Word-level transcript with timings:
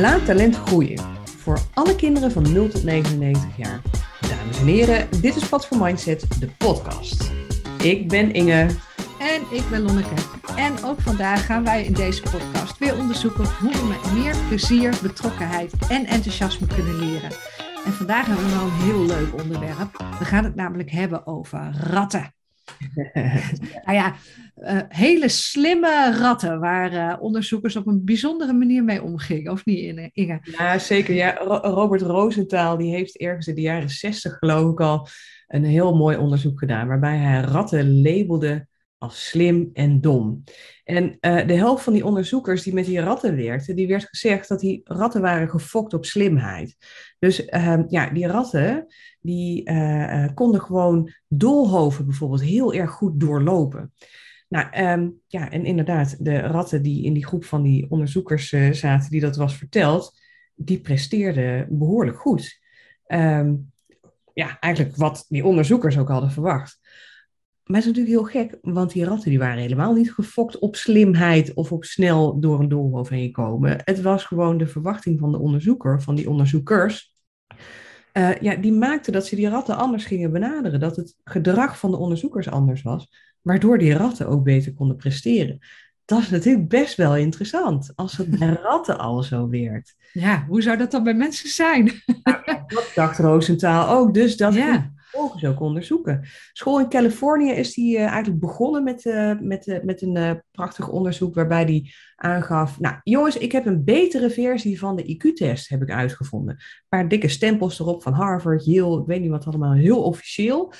Laat 0.00 0.24
talent 0.24 0.56
groeien. 0.56 1.00
Voor 1.24 1.58
alle 1.74 1.96
kinderen 1.96 2.32
van 2.32 2.52
0 2.52 2.68
tot 2.68 2.84
99 2.84 3.56
jaar. 3.56 3.80
Dames 4.20 4.58
en 4.58 4.66
heren, 4.66 5.08
dit 5.20 5.36
is 5.36 5.48
Pad 5.48 5.66
voor 5.66 5.78
Mindset, 5.78 6.40
de 6.40 6.48
podcast. 6.58 7.30
Ik 7.82 8.08
ben 8.08 8.32
Inge. 8.32 8.66
En 9.18 9.42
ik 9.50 9.62
ben 9.70 9.82
Lonneke. 9.82 10.14
En 10.56 10.84
ook 10.84 11.00
vandaag 11.00 11.46
gaan 11.46 11.64
wij 11.64 11.84
in 11.84 11.92
deze 11.92 12.22
podcast 12.22 12.78
weer 12.78 12.98
onderzoeken 12.98 13.44
hoe 13.44 13.72
we 13.72 13.84
met 13.84 14.12
meer 14.12 14.36
plezier, 14.48 14.98
betrokkenheid 15.02 15.72
en 15.88 16.06
enthousiasme 16.06 16.66
kunnen 16.66 16.98
leren. 16.98 17.30
En 17.84 17.92
vandaag 17.92 18.26
hebben 18.26 18.44
we 18.44 18.50
wel 18.50 18.64
een 18.64 18.72
heel 18.72 19.04
leuk 19.04 19.40
onderwerp. 19.42 20.04
We 20.18 20.24
gaan 20.24 20.44
het 20.44 20.54
namelijk 20.54 20.90
hebben 20.90 21.26
over 21.26 21.70
ratten. 21.90 22.32
Nou 23.84 23.96
ja, 24.00 24.14
uh, 24.56 24.80
hele 24.88 25.28
slimme 25.28 26.16
ratten 26.18 26.60
waar 26.60 26.92
uh, 26.92 27.22
onderzoekers 27.22 27.76
op 27.76 27.86
een 27.86 28.04
bijzondere 28.04 28.52
manier 28.52 28.84
mee 28.84 29.02
omgingen, 29.02 29.52
of 29.52 29.64
niet, 29.64 30.10
Inge? 30.12 30.38
Ja, 30.42 30.78
zeker. 30.78 31.14
Ja, 31.14 31.34
Robert 31.62 32.02
Rosenthal 32.02 32.76
die 32.76 32.94
heeft 32.94 33.18
ergens 33.18 33.46
in 33.46 33.54
de 33.54 33.60
jaren 33.60 33.90
zestig, 33.90 34.38
geloof 34.38 34.72
ik 34.72 34.80
al, 34.80 35.08
een 35.46 35.64
heel 35.64 35.96
mooi 35.96 36.16
onderzoek 36.16 36.58
gedaan, 36.58 36.88
waarbij 36.88 37.16
hij 37.16 37.40
ratten 37.40 38.02
labelde 38.02 38.66
als 38.98 39.28
slim 39.28 39.70
en 39.72 40.00
dom. 40.00 40.44
En 40.84 41.16
uh, 41.20 41.46
de 41.46 41.54
helft 41.54 41.84
van 41.84 41.92
die 41.92 42.04
onderzoekers 42.04 42.62
die 42.62 42.74
met 42.74 42.84
die 42.84 43.00
ratten 43.00 43.36
werkten, 43.36 43.76
die 43.76 43.88
werd 43.88 44.04
gezegd 44.04 44.48
dat 44.48 44.60
die 44.60 44.80
ratten 44.84 45.20
waren 45.20 45.50
gefokt 45.50 45.94
op 45.94 46.04
slimheid. 46.04 46.76
Dus 47.18 47.46
uh, 47.46 47.80
ja, 47.88 48.10
die 48.10 48.26
ratten, 48.26 48.86
die 49.28 49.70
uh, 49.70 50.28
konden 50.34 50.60
gewoon 50.60 51.12
doolhoven 51.28 52.06
bijvoorbeeld 52.06 52.42
heel 52.42 52.74
erg 52.74 52.90
goed 52.90 53.20
doorlopen. 53.20 53.92
Nou, 54.48 54.82
um, 54.84 55.20
ja, 55.26 55.50
en 55.50 55.64
inderdaad, 55.64 56.24
de 56.24 56.38
ratten 56.38 56.82
die 56.82 57.04
in 57.04 57.12
die 57.12 57.26
groep 57.26 57.44
van 57.44 57.62
die 57.62 57.90
onderzoekers 57.90 58.48
zaten, 58.70 59.10
die 59.10 59.20
dat 59.20 59.36
was 59.36 59.56
verteld, 59.56 60.20
die 60.54 60.80
presteerden 60.80 61.78
behoorlijk 61.78 62.18
goed. 62.18 62.60
Um, 63.06 63.72
ja, 64.34 64.58
eigenlijk 64.60 64.96
wat 64.96 65.24
die 65.28 65.44
onderzoekers 65.44 65.98
ook 65.98 66.08
hadden 66.08 66.30
verwacht. 66.30 66.78
Maar 67.64 67.76
het 67.76 67.86
is 67.86 67.96
natuurlijk 67.96 68.32
heel 68.32 68.42
gek, 68.42 68.58
want 68.62 68.92
die 68.92 69.04
ratten 69.04 69.30
die 69.30 69.38
waren 69.38 69.62
helemaal 69.62 69.94
niet 69.94 70.12
gefokt 70.12 70.58
op 70.58 70.76
slimheid 70.76 71.54
of 71.54 71.72
op 71.72 71.84
snel 71.84 72.40
door 72.40 72.60
een 72.60 72.68
doolhof 72.68 73.08
heen 73.08 73.32
komen. 73.32 73.80
Het 73.84 74.00
was 74.00 74.24
gewoon 74.24 74.58
de 74.58 74.66
verwachting 74.66 75.18
van 75.18 75.32
de 75.32 75.38
onderzoeker, 75.38 76.02
van 76.02 76.14
die 76.14 76.30
onderzoekers. 76.30 77.16
Uh, 78.18 78.36
ja, 78.40 78.56
die 78.56 78.72
maakte 78.72 79.10
dat 79.10 79.26
ze 79.26 79.36
die 79.36 79.48
ratten 79.48 79.76
anders 79.76 80.04
gingen 80.04 80.32
benaderen. 80.32 80.80
Dat 80.80 80.96
het 80.96 81.16
gedrag 81.24 81.78
van 81.78 81.90
de 81.90 81.96
onderzoekers 81.96 82.48
anders 82.48 82.82
was, 82.82 83.08
waardoor 83.40 83.78
die 83.78 83.94
ratten 83.94 84.28
ook 84.28 84.44
beter 84.44 84.74
konden 84.74 84.96
presteren. 84.96 85.58
Dat 86.04 86.18
is 86.20 86.30
natuurlijk 86.30 86.68
best 86.68 86.96
wel 86.96 87.16
interessant, 87.16 87.92
als 87.94 88.16
het 88.16 88.38
bij 88.38 88.48
ratten 88.62 88.98
al 88.98 89.22
zo 89.22 89.48
werkt. 89.48 89.96
Ja, 90.12 90.44
hoe 90.48 90.62
zou 90.62 90.76
dat 90.76 90.90
dan 90.90 91.02
bij 91.02 91.14
mensen 91.14 91.48
zijn? 91.48 91.84
Nou, 92.22 92.42
dat 92.66 92.90
dacht 92.94 93.18
Roosentaal 93.18 93.88
ook, 93.88 94.14
dus 94.14 94.36
dat 94.36 94.54
ja 94.54 94.96
vervolgens 95.10 95.44
ook 95.44 95.60
onderzoeken. 95.60 96.28
School 96.52 96.80
in 96.80 96.88
Californië 96.88 97.50
is 97.50 97.74
die 97.74 97.96
uh, 97.96 98.06
eigenlijk 98.06 98.40
begonnen 98.40 98.84
met, 98.84 99.04
uh, 99.04 99.38
met, 99.40 99.66
uh, 99.66 99.82
met 99.82 100.02
een 100.02 100.42
prachtig 100.50 100.88
onderzoek 100.88 101.34
waarbij 101.34 101.64
die 101.64 101.94
aangaf, 102.16 102.80
nou 102.80 102.96
jongens, 103.02 103.38
ik 103.38 103.52
heb 103.52 103.66
een 103.66 103.84
betere 103.84 104.30
versie 104.30 104.78
van 104.78 104.96
de 104.96 105.14
IQ-test 105.14 105.68
heb 105.68 105.82
ik 105.82 105.90
uitgevonden. 105.90 106.54
Een 106.54 106.86
paar 106.88 107.08
dikke 107.08 107.28
stempels 107.28 107.78
erop 107.78 108.02
van 108.02 108.12
Harvard, 108.12 108.64
Yale, 108.64 109.00
ik 109.00 109.06
weet 109.06 109.20
niet 109.20 109.30
wat 109.30 109.46
allemaal, 109.46 109.72
heel 109.72 110.02
officieel. 110.02 110.72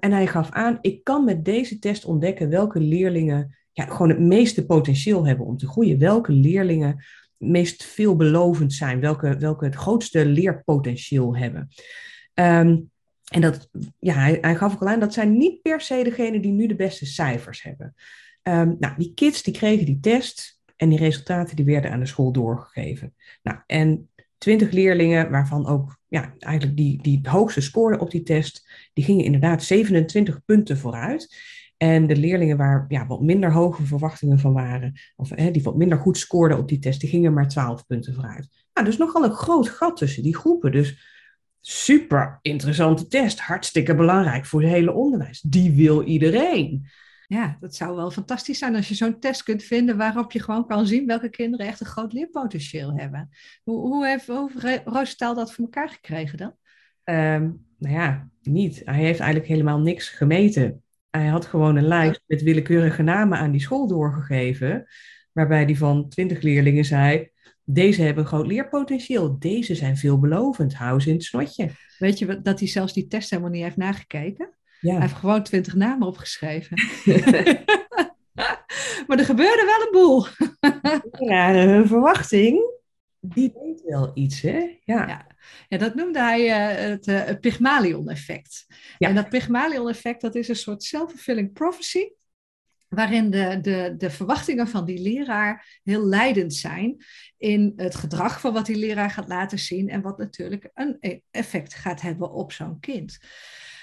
en 0.00 0.12
hij 0.12 0.26
gaf 0.26 0.50
aan, 0.50 0.78
ik 0.80 1.04
kan 1.04 1.24
met 1.24 1.44
deze 1.44 1.78
test 1.78 2.04
ontdekken 2.04 2.48
welke 2.48 2.80
leerlingen 2.80 3.58
ja, 3.72 3.84
gewoon 3.84 4.08
het 4.08 4.18
meeste 4.18 4.66
potentieel 4.66 5.26
hebben 5.26 5.46
om 5.46 5.56
te 5.56 5.68
groeien. 5.68 5.98
Welke 5.98 6.32
leerlingen 6.32 7.04
meest 7.36 7.84
veelbelovend 7.84 8.72
zijn, 8.72 9.00
welke, 9.00 9.36
welke 9.36 9.64
het 9.64 9.74
grootste 9.74 10.26
leerpotentieel 10.26 11.36
hebben. 11.36 11.68
Um, 12.34 12.89
en 13.30 13.40
dat, 13.40 13.68
ja, 13.98 14.14
hij, 14.14 14.56
gaf 14.56 14.74
ook 14.74 14.80
al 14.80 14.88
aan, 14.88 15.00
dat 15.00 15.12
zijn 15.12 15.36
niet 15.36 15.62
per 15.62 15.80
se 15.80 16.04
degenen 16.04 16.42
die 16.42 16.52
nu 16.52 16.66
de 16.66 16.76
beste 16.76 17.06
cijfers 17.06 17.62
hebben. 17.62 17.94
Um, 18.42 18.76
nou, 18.78 18.94
die 18.96 19.14
kids 19.14 19.42
die 19.42 19.54
kregen 19.54 19.86
die 19.86 20.00
test 20.00 20.60
en 20.76 20.88
die 20.88 20.98
resultaten 20.98 21.56
die 21.56 21.64
werden 21.64 21.90
aan 21.90 22.00
de 22.00 22.06
school 22.06 22.32
doorgegeven. 22.32 23.14
Nou, 23.42 23.58
en 23.66 24.10
twintig 24.38 24.70
leerlingen, 24.70 25.30
waarvan 25.30 25.66
ook 25.66 25.98
ja, 26.08 26.34
eigenlijk 26.38 26.76
die, 26.76 27.02
die 27.02 27.16
het 27.16 27.26
hoogste 27.26 27.60
scoorden 27.60 28.00
op 28.00 28.10
die 28.10 28.22
test, 28.22 28.70
die 28.92 29.04
gingen 29.04 29.24
inderdaad 29.24 29.62
27 29.62 30.44
punten 30.44 30.78
vooruit. 30.78 31.36
En 31.76 32.06
de 32.06 32.16
leerlingen 32.16 32.56
waar 32.56 32.84
ja, 32.88 33.06
wat 33.06 33.20
minder 33.20 33.52
hoge 33.52 33.82
verwachtingen 33.82 34.38
van 34.38 34.52
waren, 34.52 35.00
of 35.16 35.30
hè, 35.34 35.50
die 35.50 35.62
wat 35.62 35.76
minder 35.76 35.98
goed 35.98 36.18
scoorden 36.18 36.58
op 36.58 36.68
die 36.68 36.78
test, 36.78 37.00
die 37.00 37.08
gingen 37.08 37.32
maar 37.32 37.48
12 37.48 37.86
punten 37.86 38.14
vooruit. 38.14 38.48
Nou, 38.74 38.86
dus 38.86 38.96
nogal 38.96 39.24
een 39.24 39.32
groot 39.32 39.68
gat 39.68 39.96
tussen 39.96 40.22
die 40.22 40.36
groepen. 40.36 40.72
Dus 40.72 40.98
super 41.60 42.38
interessante 42.42 43.06
test. 43.06 43.40
Hartstikke 43.40 43.94
belangrijk 43.94 44.46
voor 44.46 44.62
het 44.62 44.70
hele 44.70 44.92
onderwijs. 44.92 45.40
Die 45.40 45.72
wil 45.72 46.02
iedereen. 46.02 46.86
Ja, 47.26 47.56
dat 47.60 47.74
zou 47.74 47.96
wel 47.96 48.10
fantastisch 48.10 48.58
zijn 48.58 48.76
als 48.76 48.88
je 48.88 48.94
zo'n 48.94 49.18
test 49.18 49.42
kunt 49.42 49.62
vinden 49.62 49.96
waarop 49.96 50.32
je 50.32 50.42
gewoon 50.42 50.66
kan 50.66 50.86
zien 50.86 51.06
welke 51.06 51.28
kinderen 51.28 51.66
echt 51.66 51.80
een 51.80 51.86
groot 51.86 52.12
leerpotentieel 52.12 52.92
hebben. 52.96 53.28
Hoe, 53.62 53.80
hoe 53.80 54.06
heeft 54.06 54.28
Roosentaal 54.84 55.34
dat 55.34 55.52
voor 55.52 55.64
elkaar 55.64 55.88
gekregen 55.88 56.38
dan? 56.38 56.54
Um, 57.04 57.66
nou 57.78 57.94
ja, 57.94 58.28
niet. 58.42 58.82
Hij 58.84 58.98
heeft 58.98 59.20
eigenlijk 59.20 59.50
helemaal 59.50 59.80
niks 59.80 60.08
gemeten. 60.08 60.82
Hij 61.10 61.26
had 61.26 61.46
gewoon 61.46 61.76
een 61.76 61.86
lijst 61.86 62.22
met 62.26 62.42
willekeurige 62.42 63.02
namen 63.02 63.38
aan 63.38 63.50
die 63.50 63.60
school 63.60 63.86
doorgegeven, 63.86 64.86
waarbij 65.32 65.64
hij 65.64 65.76
van 65.76 66.08
twintig 66.08 66.42
leerlingen 66.42 66.84
zei, 66.84 67.29
deze 67.72 68.02
hebben 68.02 68.26
groot 68.26 68.46
leerpotentieel. 68.46 69.38
Deze 69.38 69.74
zijn 69.74 69.96
veelbelovend. 69.96 70.74
Hou 70.74 71.00
ze 71.00 71.08
in 71.08 71.14
het 71.14 71.24
snotje. 71.24 71.70
Weet 71.98 72.18
je 72.18 72.40
dat 72.40 72.58
hij 72.58 72.68
zelfs 72.68 72.92
die 72.92 73.06
test 73.06 73.30
helemaal 73.30 73.50
niet 73.50 73.62
heeft 73.62 73.76
nagekeken? 73.76 74.54
Ja. 74.80 74.92
Hij 74.92 75.00
heeft 75.00 75.14
gewoon 75.14 75.42
twintig 75.42 75.74
namen 75.74 76.06
opgeschreven. 76.06 76.76
maar 79.06 79.18
er 79.18 79.24
gebeurde 79.24 79.64
wel 79.64 79.86
een 79.86 79.92
boel. 79.92 80.26
ja, 81.32 81.52
hun 81.52 81.86
verwachting, 81.86 82.78
die 83.20 83.52
weet 83.54 83.82
wel 83.86 84.10
iets, 84.14 84.40
hè? 84.40 84.78
Ja. 84.84 85.06
ja. 85.06 85.26
ja 85.68 85.78
dat 85.78 85.94
noemde 85.94 86.18
hij 86.18 86.46
uh, 86.46 86.90
het, 86.90 87.06
uh, 87.06 87.22
Pygmalion-effect. 87.40 88.66
Ja. 88.98 89.08
En 89.08 89.14
dat 89.14 89.28
Pygmalion-effect, 89.28 90.20
dat 90.20 90.34
is 90.34 90.48
een 90.48 90.56
soort 90.56 90.82
self-fulfilling 90.82 91.52
prophecy 91.52 92.08
waarin 92.90 93.30
de, 93.30 93.58
de, 93.60 93.94
de 93.98 94.10
verwachtingen 94.10 94.68
van 94.68 94.84
die 94.84 95.00
leraar 95.00 95.80
heel 95.82 96.06
leidend 96.06 96.54
zijn 96.54 97.04
in 97.36 97.72
het 97.76 97.94
gedrag 97.94 98.40
van 98.40 98.52
wat 98.52 98.66
die 98.66 98.76
leraar 98.76 99.10
gaat 99.10 99.28
laten 99.28 99.58
zien 99.58 99.88
en 99.88 100.02
wat 100.02 100.18
natuurlijk 100.18 100.70
een 100.74 100.96
e-, 101.00 101.18
effect 101.30 101.74
gaat 101.74 102.00
hebben 102.00 102.32
op 102.32 102.52
zo'n 102.52 102.80
kind. 102.80 103.18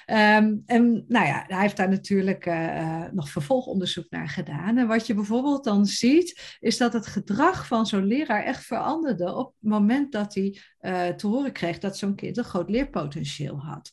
Um, 0.10 0.64
en 0.66 1.06
nou 1.08 1.26
ja, 1.26 1.44
hij 1.48 1.62
heeft 1.62 1.78
daar 1.78 1.90
natuurlijk 1.90 2.46
uh, 2.46 3.04
nog 3.12 3.30
vervolgonderzoek 3.30 4.10
naar 4.10 4.30
gedaan. 4.30 4.78
En 4.78 4.88
wat 4.88 5.08
je 5.08 5.14
bijvoorbeeld 5.14 5.64
dan 5.64 5.86
ziet, 5.86 6.58
is 6.60 6.78
dat 6.78 6.94
het 6.94 7.08
gedrag 7.08 7.68
van 7.68 7.86
zo'n 7.86 8.06
leraar 8.06 8.44
echt 8.44 8.66
veranderde 8.66 9.36
op 9.36 9.54
het 9.60 9.70
moment 9.70 10.12
dat 10.12 10.34
hij 10.34 10.60
uh, 10.82 11.08
te 11.08 11.28
horen 11.28 11.52
kreeg 11.52 11.80
dat 11.80 11.98
zo'n 11.98 12.16
kind 12.16 12.38
een 12.38 12.44
groot 12.44 12.70
leerpotentieel 12.70 13.60
had. 13.60 13.92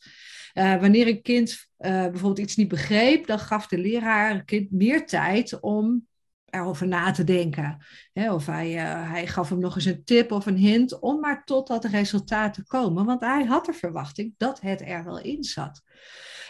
Wanneer 0.55 1.07
een 1.07 1.23
kind 1.23 1.69
bijvoorbeeld 1.77 2.39
iets 2.39 2.57
niet 2.57 2.69
begreep, 2.69 3.27
dan 3.27 3.39
gaf 3.39 3.67
de 3.67 3.79
leraar 3.79 4.35
het 4.35 4.45
kind 4.45 4.71
meer 4.71 5.07
tijd 5.07 5.61
om 5.61 6.07
erover 6.55 6.87
na 6.87 7.11
te 7.11 7.25
denken. 7.25 7.85
of 8.13 8.47
hij, 8.47 8.75
uh, 8.75 9.11
hij 9.11 9.27
gaf 9.27 9.49
hem 9.49 9.59
nog 9.59 9.75
eens 9.75 9.85
een 9.85 10.05
tip 10.05 10.33
of 10.33 10.47
een 10.47 10.57
hint 10.57 10.99
om 10.99 11.21
maar 11.21 11.45
tot 11.45 11.67
dat 11.67 11.85
resultaat 11.85 12.55
te 12.55 12.67
komen. 12.67 13.05
Want 13.05 13.21
hij 13.21 13.45
had 13.45 13.65
de 13.65 13.73
verwachting 13.73 14.35
dat 14.37 14.61
het 14.61 14.81
er 14.81 15.05
wel 15.05 15.21
in 15.21 15.45
zat. 15.45 15.83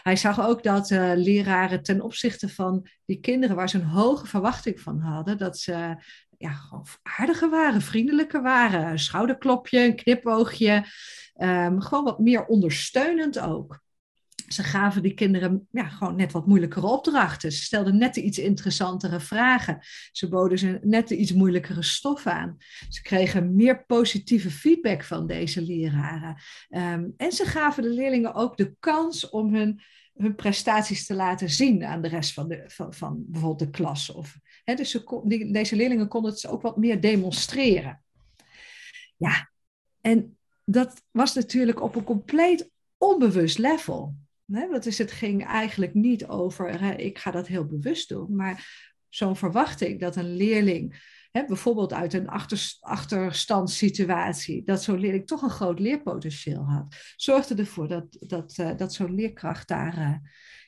Hij 0.01 0.15
zag 0.15 0.47
ook 0.47 0.63
dat 0.63 0.89
uh, 0.89 1.11
leraren 1.15 1.83
ten 1.83 2.01
opzichte 2.01 2.49
van 2.49 2.87
die 3.05 3.19
kinderen 3.19 3.55
waar 3.55 3.69
ze 3.69 3.77
een 3.77 3.83
hoge 3.83 4.27
verwachting 4.27 4.79
van 4.79 4.99
hadden, 4.99 5.37
dat 5.37 5.59
ze 5.59 6.03
ja, 6.37 6.51
gewoon 6.51 6.85
aardiger 7.01 7.49
waren, 7.49 7.81
vriendelijker 7.81 8.41
waren. 8.41 8.87
Een 8.87 8.99
schouderklopje, 8.99 9.79
een 9.79 9.95
knipoogje. 9.95 10.85
Um, 11.37 11.81
gewoon 11.81 12.03
wat 12.03 12.19
meer 12.19 12.45
ondersteunend 12.45 13.39
ook 13.39 13.83
ze 14.47 14.63
gaven 14.63 15.01
die 15.01 15.13
kinderen 15.13 15.67
ja, 15.71 15.87
gewoon 15.87 16.15
net 16.15 16.31
wat 16.31 16.47
moeilijkere 16.47 16.87
opdrachten. 16.87 17.51
Ze 17.51 17.63
stelden 17.63 17.97
net 17.97 18.13
de 18.13 18.21
iets 18.21 18.37
interessantere 18.37 19.19
vragen. 19.19 19.79
Ze 20.11 20.29
boden 20.29 20.59
ze 20.59 20.79
net 20.81 21.07
de 21.07 21.17
iets 21.17 21.33
moeilijkere 21.33 21.83
stof 21.83 22.27
aan. 22.27 22.57
Ze 22.89 23.01
kregen 23.01 23.55
meer 23.55 23.85
positieve 23.85 24.51
feedback 24.51 25.03
van 25.03 25.27
deze 25.27 25.61
leraren. 25.61 26.35
Um, 26.69 27.13
en 27.17 27.31
ze 27.31 27.45
gaven 27.45 27.83
de 27.83 27.89
leerlingen 27.89 28.33
ook 28.33 28.57
de 28.57 28.75
kans 28.79 29.29
om 29.29 29.53
hun, 29.53 29.81
hun 30.13 30.35
prestaties 30.35 31.05
te 31.05 31.13
laten 31.13 31.49
zien 31.49 31.83
aan 31.83 32.01
de 32.01 32.07
rest 32.07 32.33
van, 32.33 32.47
de, 32.47 32.63
van, 32.67 32.93
van 32.93 33.23
bijvoorbeeld 33.27 33.71
de 33.71 33.77
klas. 33.77 34.11
Of, 34.11 34.37
dus 34.63 35.03
deze 35.51 35.75
leerlingen 35.75 36.07
konden 36.07 36.31
het 36.31 36.47
ook 36.47 36.61
wat 36.61 36.77
meer 36.77 37.01
demonstreren. 37.01 38.03
Ja, 39.17 39.49
en 40.01 40.37
dat 40.65 41.03
was 41.11 41.33
natuurlijk 41.33 41.81
op 41.81 41.95
een 41.95 42.03
compleet 42.03 42.69
onbewust 42.97 43.57
level. 43.57 44.15
Nee, 44.45 44.67
want 44.67 44.83
dus 44.83 44.97
het 44.97 45.11
ging 45.11 45.45
eigenlijk 45.45 45.93
niet 45.93 46.27
over, 46.27 46.79
hè, 46.79 46.93
ik 46.93 47.17
ga 47.17 47.31
dat 47.31 47.47
heel 47.47 47.65
bewust 47.65 48.09
doen, 48.09 48.35
maar 48.35 48.83
zo'n 49.09 49.35
verwachting 49.35 49.99
dat 49.99 50.15
een 50.15 50.35
leerling 50.35 51.13
hè, 51.31 51.45
bijvoorbeeld 51.45 51.93
uit 51.93 52.13
een 52.13 52.27
achter, 52.27 52.75
achterstandssituatie, 52.79 54.63
dat 54.63 54.83
zo'n 54.83 54.99
leerling 54.99 55.27
toch 55.27 55.41
een 55.41 55.49
groot 55.49 55.79
leerpotentieel 55.79 56.63
had, 56.63 56.95
zorgde 57.15 57.55
ervoor 57.55 57.87
dat, 57.87 58.05
dat, 58.19 58.57
uh, 58.59 58.71
dat 58.77 58.93
zo'n 58.93 59.15
leerkracht 59.15 59.67
daar, 59.67 59.97
uh, 59.97 60.15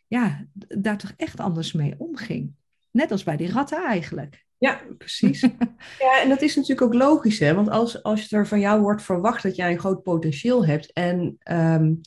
ja, 0.08 0.46
daar 0.54 0.98
toch 0.98 1.14
echt 1.16 1.40
anders 1.40 1.74
mee 1.74 1.96
omging. 1.98 2.54
Net 2.92 3.12
als 3.12 3.24
bij 3.24 3.38
die 3.38 3.52
ratten 3.52 3.86
eigenlijk. 3.86 4.46
Ja, 4.58 4.82
precies. 4.98 5.42
ja, 6.06 6.22
en 6.22 6.30
dat 6.30 6.42
is 6.42 6.56
natuurlijk 6.56 6.82
ook 6.82 6.94
logisch, 6.94 7.40
hè? 7.40 7.54
Want 7.54 7.70
als, 7.70 8.04
als 8.04 8.32
er 8.32 8.48
van 8.48 8.60
jou 8.60 8.82
wordt 8.82 9.02
verwacht 9.02 9.44
dat 9.44 9.56
jij 9.56 9.72
een 9.72 9.80
groot 9.80 10.04
potentieel 10.04 10.66
hebt 10.66 10.94
en, 10.94 11.38
um, 11.52 12.02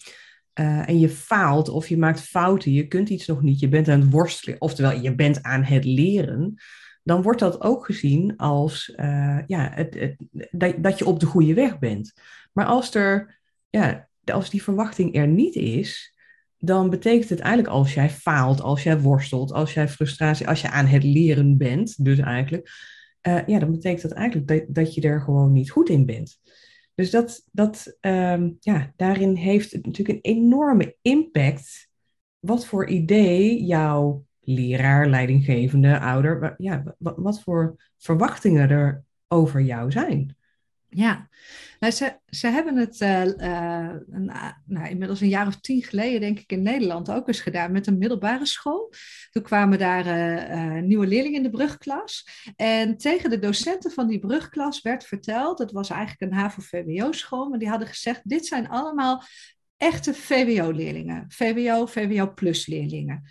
uh, 0.55 0.89
en 0.89 0.99
je 0.99 1.09
faalt 1.09 1.69
of 1.69 1.89
je 1.89 1.99
maakt 1.99 2.21
fouten, 2.21 2.73
je 2.73 2.87
kunt 2.87 3.09
iets 3.09 3.27
nog 3.27 3.43
niet, 3.43 3.61
je 3.61 3.69
bent 3.69 3.89
aan 3.89 4.01
het 4.01 4.11
worstelen, 4.11 4.61
oftewel 4.61 5.01
je 5.01 5.15
bent 5.15 5.43
aan 5.43 5.63
het 5.63 5.85
leren, 5.85 6.55
dan 7.03 7.23
wordt 7.23 7.41
dat 7.41 7.61
ook 7.61 7.85
gezien 7.85 8.37
als 8.37 8.93
uh, 8.97 9.39
ja, 9.47 9.71
het, 9.75 9.95
het, 9.95 10.17
dat, 10.51 10.75
dat 10.83 10.99
je 10.99 11.07
op 11.07 11.21
de 11.21 11.27
goede 11.27 11.55
weg 11.55 11.79
bent. 11.79 12.13
Maar 12.53 12.67
als, 12.67 12.95
er, 12.95 13.41
ja, 13.71 14.09
als 14.25 14.51
die 14.51 14.63
verwachting 14.63 15.17
er 15.17 15.29
niet 15.29 15.55
is, 15.55 16.19
dan 16.59 16.91
betekent 16.91 17.29
het 17.29 17.41
eigenlijk 17.41 17.75
als 17.75 17.95
jij 17.95 18.11
faalt, 18.11 18.61
als 18.61 18.83
jij 18.83 19.01
worstelt, 19.01 19.53
als 19.53 19.75
jij 19.75 19.89
frustratie, 19.89 20.49
als 20.49 20.61
je 20.61 20.71
aan 20.71 20.87
het 20.87 21.05
leren 21.05 21.57
bent, 21.57 22.05
dus 22.05 22.19
eigenlijk, 22.19 22.71
uh, 23.23 23.47
ja, 23.47 23.59
dan 23.59 23.71
betekent 23.71 24.03
dat 24.03 24.13
eigenlijk 24.13 24.49
dat, 24.49 24.63
dat 24.69 24.95
je 24.95 25.01
er 25.01 25.21
gewoon 25.21 25.53
niet 25.53 25.71
goed 25.71 25.89
in 25.89 26.07
bent. 26.07 26.39
Dus 27.01 27.11
dat, 27.11 27.45
dat 27.53 27.97
um, 28.01 28.57
ja, 28.61 28.93
daarin 28.97 29.35
heeft 29.35 29.73
het 29.73 29.87
natuurlijk 29.87 30.19
een 30.25 30.33
enorme 30.33 30.97
impact 31.03 31.89
wat 32.39 32.67
voor 32.67 32.89
idee 32.89 33.65
jouw 33.65 34.25
leraar, 34.41 35.07
leidinggevende, 35.09 35.99
ouder, 36.01 36.55
ja, 36.59 36.95
wat, 36.99 37.15
wat 37.17 37.43
voor 37.43 37.91
verwachtingen 37.99 38.71
er 38.71 39.05
over 39.29 39.61
jou 39.61 39.91
zijn. 39.91 40.37
Ja, 40.93 41.29
nou, 41.79 41.93
ze, 41.93 42.19
ze 42.27 42.47
hebben 42.47 42.77
het 42.77 43.01
uh, 43.01 43.25
uh, 43.25 43.95
een, 44.11 44.33
nou, 44.67 44.89
inmiddels 44.89 45.21
een 45.21 45.29
jaar 45.29 45.47
of 45.47 45.61
tien 45.61 45.83
geleden, 45.83 46.21
denk 46.21 46.39
ik, 46.39 46.53
in 46.53 46.63
Nederland 46.63 47.11
ook 47.11 47.29
eens 47.29 47.41
gedaan 47.41 47.73
met 47.73 47.87
een 47.87 47.99
middelbare 47.99 48.47
school. 48.47 48.93
Toen 49.31 49.43
kwamen 49.43 49.79
daar 49.79 50.83
nieuwe 50.83 51.07
leerlingen 51.07 51.37
in 51.37 51.43
de 51.43 51.57
brugklas. 51.57 52.29
En 52.57 52.97
tegen 52.97 53.31
de 53.31 53.39
docenten 53.39 53.91
van 53.91 54.09
die 54.09 54.19
brugklas 54.19 54.83
werd 54.83 55.05
verteld, 55.05 55.59
het 55.59 55.73
was 55.73 55.91
eigenlijk 55.91 56.33
een 56.33 56.39
HAVO-VWO-school, 56.39 57.49
maar 57.49 57.59
die 57.59 57.69
hadden 57.69 57.89
gezegd, 57.89 58.21
dit 58.25 58.47
zijn 58.47 58.69
allemaal 58.69 59.23
echte 59.77 60.15
VWO-leerlingen. 60.15 61.25
VWO, 61.29 61.87
VWO-plus 61.87 62.67
leerlingen. 62.67 63.23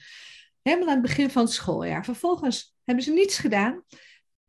Helemaal 0.61 0.87
aan 0.87 0.93
het 0.93 1.07
begin 1.07 1.29
van 1.29 1.43
het 1.43 1.53
schooljaar. 1.53 2.05
Vervolgens 2.05 2.75
hebben 2.83 3.03
ze 3.03 3.11
niets 3.11 3.37
gedaan 3.37 3.83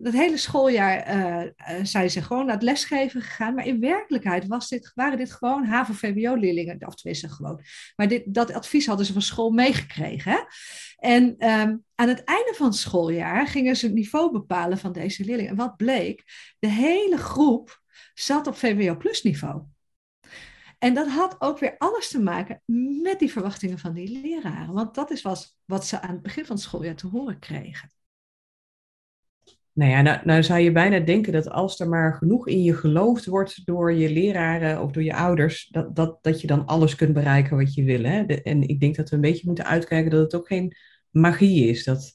dat 0.03 0.13
hele 0.13 0.37
schooljaar 0.37 1.17
uh, 1.17 1.45
uh, 1.45 1.85
zijn 1.85 2.11
ze 2.11 2.23
gewoon 2.23 2.47
naar 2.47 2.55
het 2.55 2.65
lesgeven 2.65 3.23
gegaan. 3.23 3.55
Maar 3.55 3.67
in 3.67 3.81
werkelijkheid 3.81 4.47
was 4.47 4.69
dit, 4.69 4.93
waren 4.95 5.19
dit 5.19 5.33
gewoon 5.33 5.65
HAVO-VWO-leerlingen. 5.65 6.87
Of 6.87 6.95
tenminste 6.95 7.29
gewoon. 7.29 7.61
Maar 7.97 8.09
dit, 8.09 8.23
dat 8.27 8.53
advies 8.53 8.87
hadden 8.87 9.07
ze 9.07 9.13
van 9.13 9.23
school 9.23 9.51
meegekregen. 9.51 10.47
En 10.97 11.23
um, 11.25 11.85
aan 11.95 12.09
het 12.09 12.25
einde 12.25 12.55
van 12.57 12.67
het 12.67 12.77
schooljaar 12.77 13.47
gingen 13.47 13.77
ze 13.77 13.87
het 13.87 13.95
niveau 13.95 14.33
bepalen 14.33 14.79
van 14.79 14.93
deze 14.93 15.25
leerlingen. 15.25 15.51
En 15.51 15.57
wat 15.57 15.77
bleek? 15.77 16.25
De 16.59 16.69
hele 16.69 17.17
groep 17.17 17.83
zat 18.15 18.47
op 18.47 18.57
VWO-plus 18.57 19.23
niveau. 19.23 19.63
En 20.79 20.95
dat 20.95 21.09
had 21.09 21.37
ook 21.39 21.59
weer 21.59 21.75
alles 21.79 22.09
te 22.09 22.23
maken 22.23 22.63
met 23.03 23.19
die 23.19 23.33
verwachtingen 23.33 23.79
van 23.79 23.93
die 23.93 24.21
leraren. 24.21 24.75
Want 24.75 24.95
dat 24.95 25.11
is 25.11 25.23
was 25.23 25.59
wat 25.65 25.87
ze 25.87 26.01
aan 26.01 26.13
het 26.13 26.23
begin 26.23 26.45
van 26.47 26.55
het 26.55 26.65
schooljaar 26.65 26.95
te 26.95 27.07
horen 27.07 27.39
kregen. 27.39 27.91
Nou 29.73 29.91
ja, 29.91 30.03
nou, 30.03 30.19
nou, 30.25 30.43
zou 30.43 30.61
je 30.61 30.73
bijna 30.73 30.99
denken 30.99 31.33
dat 31.33 31.51
als 31.51 31.81
er 31.81 31.89
maar 31.89 32.15
genoeg 32.15 32.49
in 32.49 32.63
je 32.63 32.75
geloofd 32.75 33.27
wordt 33.27 33.67
door 33.67 33.93
je 33.93 34.13
leraren 34.13 34.83
of 34.83 34.91
door 34.91 35.03
je 35.03 35.15
ouders, 35.15 35.69
dat, 35.71 35.97
dat, 35.97 36.19
dat 36.23 36.41
je 36.41 36.47
dan 36.47 36.67
alles 36.67 36.95
kunt 36.95 37.13
bereiken 37.13 37.57
wat 37.57 37.75
je 37.75 37.85
wil. 37.85 38.03
Hè? 38.03 38.23
en 38.23 38.69
ik 38.69 38.81
denk 38.81 38.97
dat 38.97 39.09
we 39.09 39.15
een 39.15 39.21
beetje 39.23 39.47
moeten 39.47 39.65
uitkijken 39.65 40.11
dat 40.11 40.21
het 40.21 40.35
ook 40.35 40.47
geen 40.47 40.77
magie 41.11 41.69
is. 41.69 41.85
Dat 41.85 42.15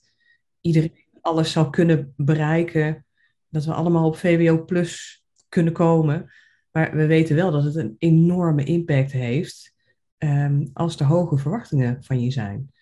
iedereen 0.62 0.94
alles 1.22 1.52
zal 1.52 1.70
kunnen 1.70 2.14
bereiken. 2.18 3.06
Dat 3.50 3.66
we 3.66 3.74
allemaal 3.74 4.08
op 4.08 4.18
VWO 4.18 4.66
plus 4.66 5.24
kunnen 5.50 5.74
komen. 5.74 6.32
Maar 6.72 6.96
we 6.96 7.06
weten 7.06 7.36
wel 7.36 7.52
dat 7.52 7.64
het 7.64 7.76
een 7.76 7.96
enorme 8.00 8.64
impact 8.64 9.12
heeft 9.12 9.74
um, 10.18 10.70
als 10.74 11.00
er 11.00 11.06
hoge 11.06 11.38
verwachtingen 11.38 12.04
van 12.04 12.22
je 12.22 12.32
zijn. 12.32 12.74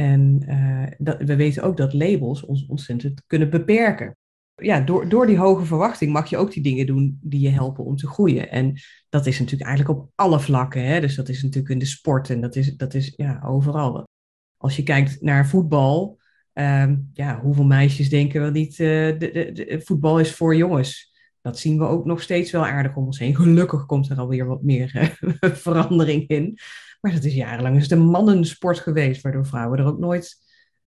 En 0.00 0.42
uh, 0.48 0.86
dat, 0.98 1.22
we 1.22 1.36
weten 1.36 1.62
ook 1.62 1.76
dat 1.76 1.92
labels 1.92 2.44
ons 2.44 2.66
ontzettend 2.66 3.22
kunnen 3.26 3.50
beperken. 3.50 4.16
Ja, 4.54 4.80
door, 4.80 5.08
door 5.08 5.26
die 5.26 5.38
hoge 5.38 5.64
verwachting 5.64 6.12
mag 6.12 6.30
je 6.30 6.36
ook 6.36 6.52
die 6.52 6.62
dingen 6.62 6.86
doen 6.86 7.18
die 7.22 7.40
je 7.40 7.48
helpen 7.48 7.84
om 7.84 7.96
te 7.96 8.06
groeien. 8.06 8.50
En 8.50 8.80
dat 9.08 9.26
is 9.26 9.38
natuurlijk 9.38 9.68
eigenlijk 9.68 9.98
op 9.98 10.10
alle 10.14 10.40
vlakken. 10.40 10.84
Hè? 10.84 11.00
Dus 11.00 11.14
dat 11.14 11.28
is 11.28 11.42
natuurlijk 11.42 11.72
in 11.72 11.78
de 11.78 11.84
sport 11.84 12.30
en 12.30 12.40
dat 12.40 12.56
is, 12.56 12.76
dat 12.76 12.94
is 12.94 13.12
ja, 13.16 13.42
overal. 13.44 14.08
Als 14.56 14.76
je 14.76 14.82
kijkt 14.82 15.20
naar 15.20 15.46
voetbal, 15.46 16.18
um, 16.54 17.10
ja, 17.12 17.40
hoeveel 17.40 17.64
meisjes 17.64 18.08
denken 18.08 18.40
wel 18.40 18.50
niet, 18.50 18.78
uh, 18.78 18.78
de, 18.78 19.18
de, 19.18 19.52
de, 19.52 19.80
voetbal 19.84 20.20
is 20.20 20.34
voor 20.34 20.56
jongens. 20.56 21.09
Dat 21.42 21.58
zien 21.58 21.78
we 21.78 21.84
ook 21.84 22.04
nog 22.04 22.22
steeds 22.22 22.50
wel 22.50 22.66
aardig 22.66 22.96
om 22.96 23.04
ons 23.04 23.18
heen. 23.18 23.36
Gelukkig 23.36 23.86
komt 23.86 24.10
er 24.10 24.18
alweer 24.18 24.46
wat 24.46 24.62
meer 24.62 25.16
uh, 25.40 25.50
verandering 25.66 26.28
in. 26.28 26.58
Maar 27.00 27.12
dat 27.12 27.24
is 27.24 27.34
jarenlang 27.34 27.76
is 27.76 27.82
het 27.82 27.92
een 27.92 28.06
mannensport 28.06 28.78
geweest, 28.78 29.22
waardoor 29.22 29.46
vrouwen 29.46 29.78
er 29.78 29.84
ook 29.86 29.98
nooit 29.98 30.36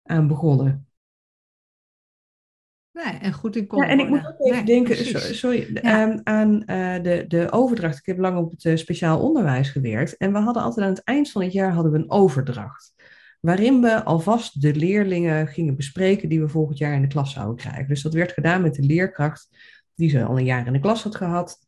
aan 0.03 0.29
begonnen. 0.29 0.87
Nee, 2.93 3.19
en 3.21 3.33
goed 3.33 3.57
in 3.57 3.67
Ja, 3.71 3.89
en 3.89 3.99
ik 3.99 4.09
moet 4.09 4.27
ook 4.27 4.41
even 4.41 4.65
denken 4.65 4.97
sorry, 5.35 5.71
ja. 5.83 6.03
um, 6.03 6.21
aan 6.25 6.63
uh, 6.67 7.03
de, 7.03 7.25
de 7.29 7.51
overdracht. 7.51 7.99
Ik 7.99 8.07
heb 8.07 8.19
lang 8.19 8.39
op 8.39 8.51
het 8.51 8.65
uh, 8.65 8.77
speciaal 8.77 9.21
onderwijs 9.21 9.71
gewerkt. 9.71 10.17
En 10.17 10.33
we 10.33 10.39
hadden 10.39 10.63
altijd 10.63 10.87
aan 10.87 10.93
het 10.93 11.05
eind 11.05 11.31
van 11.31 11.43
het 11.43 11.53
jaar 11.53 11.73
hadden 11.73 11.93
we 11.93 11.99
een 11.99 12.11
overdracht. 12.11 12.95
Waarin 13.41 13.81
we 13.81 14.05
alvast 14.05 14.61
de 14.61 14.75
leerlingen 14.75 15.47
gingen 15.47 15.77
bespreken 15.77 16.29
die 16.29 16.41
we 16.41 16.49
volgend 16.49 16.79
jaar 16.79 16.95
in 16.95 17.03
de 17.03 17.09
klas 17.09 17.33
zouden 17.33 17.57
krijgen. 17.57 17.89
Dus 17.89 18.03
dat 18.03 18.15
werd 18.15 18.33
gedaan 18.33 18.63
met 18.63 18.75
de 18.75 18.83
leerkracht 18.83 19.49
die 19.95 20.11
ze 20.11 20.25
al 20.25 20.39
een 20.39 20.45
jaar 20.45 20.67
in 20.67 20.73
de 20.73 20.81
klas 20.81 21.03
had 21.03 21.15
gehad. 21.15 21.59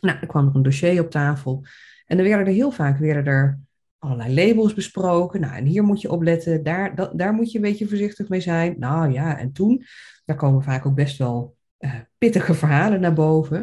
Nou, 0.00 0.18
er 0.20 0.26
kwam 0.26 0.48
er 0.48 0.54
een 0.54 0.62
dossier 0.62 1.00
op 1.00 1.10
tafel. 1.10 1.64
En 2.06 2.18
er 2.18 2.24
werden 2.24 2.46
er 2.46 2.52
heel 2.52 2.70
vaak 2.70 2.98
werden 2.98 3.26
er 3.26 3.60
allerlei 3.98 4.34
labels 4.34 4.74
besproken. 4.74 5.40
Nou, 5.40 5.54
en 5.54 5.64
hier 5.64 5.82
moet 5.82 6.00
je 6.00 6.10
op 6.10 6.22
letten, 6.22 6.62
daar, 6.62 7.16
daar 7.16 7.32
moet 7.32 7.50
je 7.52 7.58
een 7.58 7.64
beetje 7.64 7.88
voorzichtig 7.88 8.28
mee 8.28 8.40
zijn. 8.40 8.78
Nou 8.78 9.12
ja, 9.12 9.38
en 9.38 9.52
toen, 9.52 9.84
daar 10.24 10.36
komen 10.36 10.62
vaak 10.62 10.86
ook 10.86 10.94
best 10.94 11.18
wel 11.18 11.56
uh, 11.78 11.94
pittige 12.18 12.54
verhalen 12.54 13.00
naar 13.00 13.12
boven. 13.12 13.60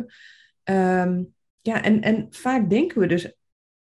Um, 0.64 1.34
ja, 1.62 1.84
en, 1.84 2.02
en 2.02 2.28
vaak 2.30 2.70
denken 2.70 3.00
we 3.00 3.08
dus 3.08 3.36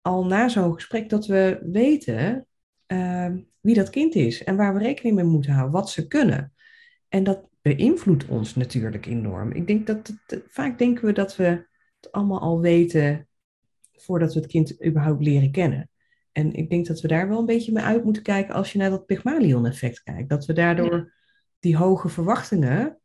al 0.01 0.27
na 0.27 0.49
zo'n 0.49 0.75
gesprek 0.75 1.09
dat 1.09 1.27
we 1.27 1.59
weten 1.73 2.47
uh, 2.87 3.33
wie 3.61 3.75
dat 3.75 3.91
kind 3.91 4.15
is 4.15 4.45
en 4.45 4.57
waar 4.57 4.75
we 4.75 4.81
rekening 4.81 5.15
mee 5.15 5.25
moeten 5.25 5.53
houden, 5.53 5.73
wat 5.73 5.91
ze 5.91 6.07
kunnen. 6.07 6.53
En 7.09 7.25
dat 7.25 7.49
beïnvloedt 7.75 8.29
ons 8.29 8.55
natuurlijk 8.55 9.07
enorm. 9.07 9.53
Ik 9.53 9.67
denk 9.67 9.87
dat 9.87 10.15
het, 10.27 10.43
vaak 10.49 10.79
denken 10.79 11.05
we 11.05 11.13
dat 11.13 11.37
we 11.37 11.45
het 12.01 12.13
allemaal 12.13 12.41
al 12.41 12.61
weten 12.61 13.29
voordat 13.93 14.35
we 14.35 14.41
het 14.41 14.49
kind 14.49 14.85
überhaupt 14.85 15.23
leren 15.23 15.51
kennen. 15.51 15.91
En 16.33 16.53
ik 16.53 16.71
denk 16.71 16.87
dat 16.87 17.01
we 17.01 17.09
daar 17.09 17.29
wel 17.29 17.39
een 17.39 17.47
beetje 17.47 17.73
mee 17.73 17.85
uit 17.85 18.05
moeten 18.05 18.23
kijken 18.23 18.55
als 18.55 18.73
je 18.73 18.79
naar 18.79 18.91
dat 18.91 19.07
Pygmalion-effect 19.07 20.03
kijkt. 20.03 20.29
Dat 20.29 20.47
we 20.47 20.53
daardoor 20.53 21.13
die 21.59 21.77
hoge 21.77 22.09
verwachtingen 22.09 22.99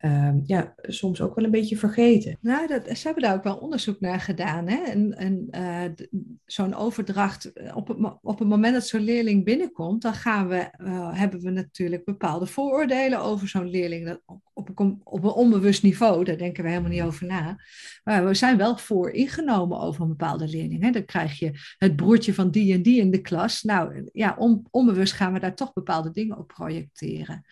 um, 0.00 0.42
ja, 0.46 0.74
soms 0.82 1.20
ook 1.20 1.34
wel 1.34 1.44
een 1.44 1.50
beetje 1.50 1.76
vergeten. 1.76 2.38
Nou, 2.40 2.66
dat, 2.66 2.98
ze 2.98 3.06
hebben 3.06 3.22
daar 3.22 3.34
ook 3.34 3.44
wel 3.44 3.56
onderzoek 3.56 4.00
naar 4.00 4.20
gedaan. 4.20 4.68
Hè? 4.68 4.82
En, 5.16 5.48
uh, 5.50 6.06
zo'n 6.44 6.74
overdracht, 6.74 7.52
eh, 7.52 7.76
op 7.76 7.88
het, 7.88 7.98
op 8.22 8.38
het 8.38 8.48
moment 8.48 8.74
dat 8.74 8.86
zo'n 8.86 9.00
leerling 9.00 9.44
binnenkomt, 9.44 10.02
dan 10.02 10.14
gaan 10.14 10.48
we, 10.48 10.70
uh, 10.78 11.18
hebben 11.18 11.40
we 11.40 11.50
natuurlijk 11.50 12.04
bepaalde 12.04 12.46
vooroordelen 12.46 13.20
over 13.20 13.48
zo'n 13.48 13.70
leerling. 13.70 14.06
Dat 14.06 14.20
op, 14.52 14.78
een, 14.78 15.00
op 15.04 15.24
een 15.24 15.30
onbewust 15.30 15.82
niveau, 15.82 16.24
daar 16.24 16.38
denken 16.38 16.62
we 16.62 16.68
helemaal 16.68 16.90
niet 16.90 17.02
over 17.02 17.26
na. 17.26 17.56
Maar 18.04 18.26
we 18.26 18.34
zijn 18.34 18.56
wel 18.56 18.76
voor 18.76 19.10
ingenomen 19.10 19.80
over 19.80 20.02
een 20.02 20.08
bepaalde 20.08 20.48
leerling. 20.48 20.82
Hè? 20.82 20.90
Dan 20.90 21.04
krijg 21.04 21.38
je 21.38 21.52
het 21.78 21.96
broertje 21.96 22.34
van 22.34 22.50
die 22.50 22.74
en 22.74 22.82
die 22.82 23.00
in 23.00 23.10
de 23.10 23.20
klas. 23.20 23.62
Nou 23.62 24.08
ja, 24.12 24.34
on, 24.38 24.66
onbewust 24.70 25.12
gaan 25.12 25.32
we 25.32 25.40
daar 25.40 25.54
toch 25.54 25.72
bepaalde 25.72 26.10
dingen 26.10 26.38
op 26.38 26.48
projecteren. 26.48 27.44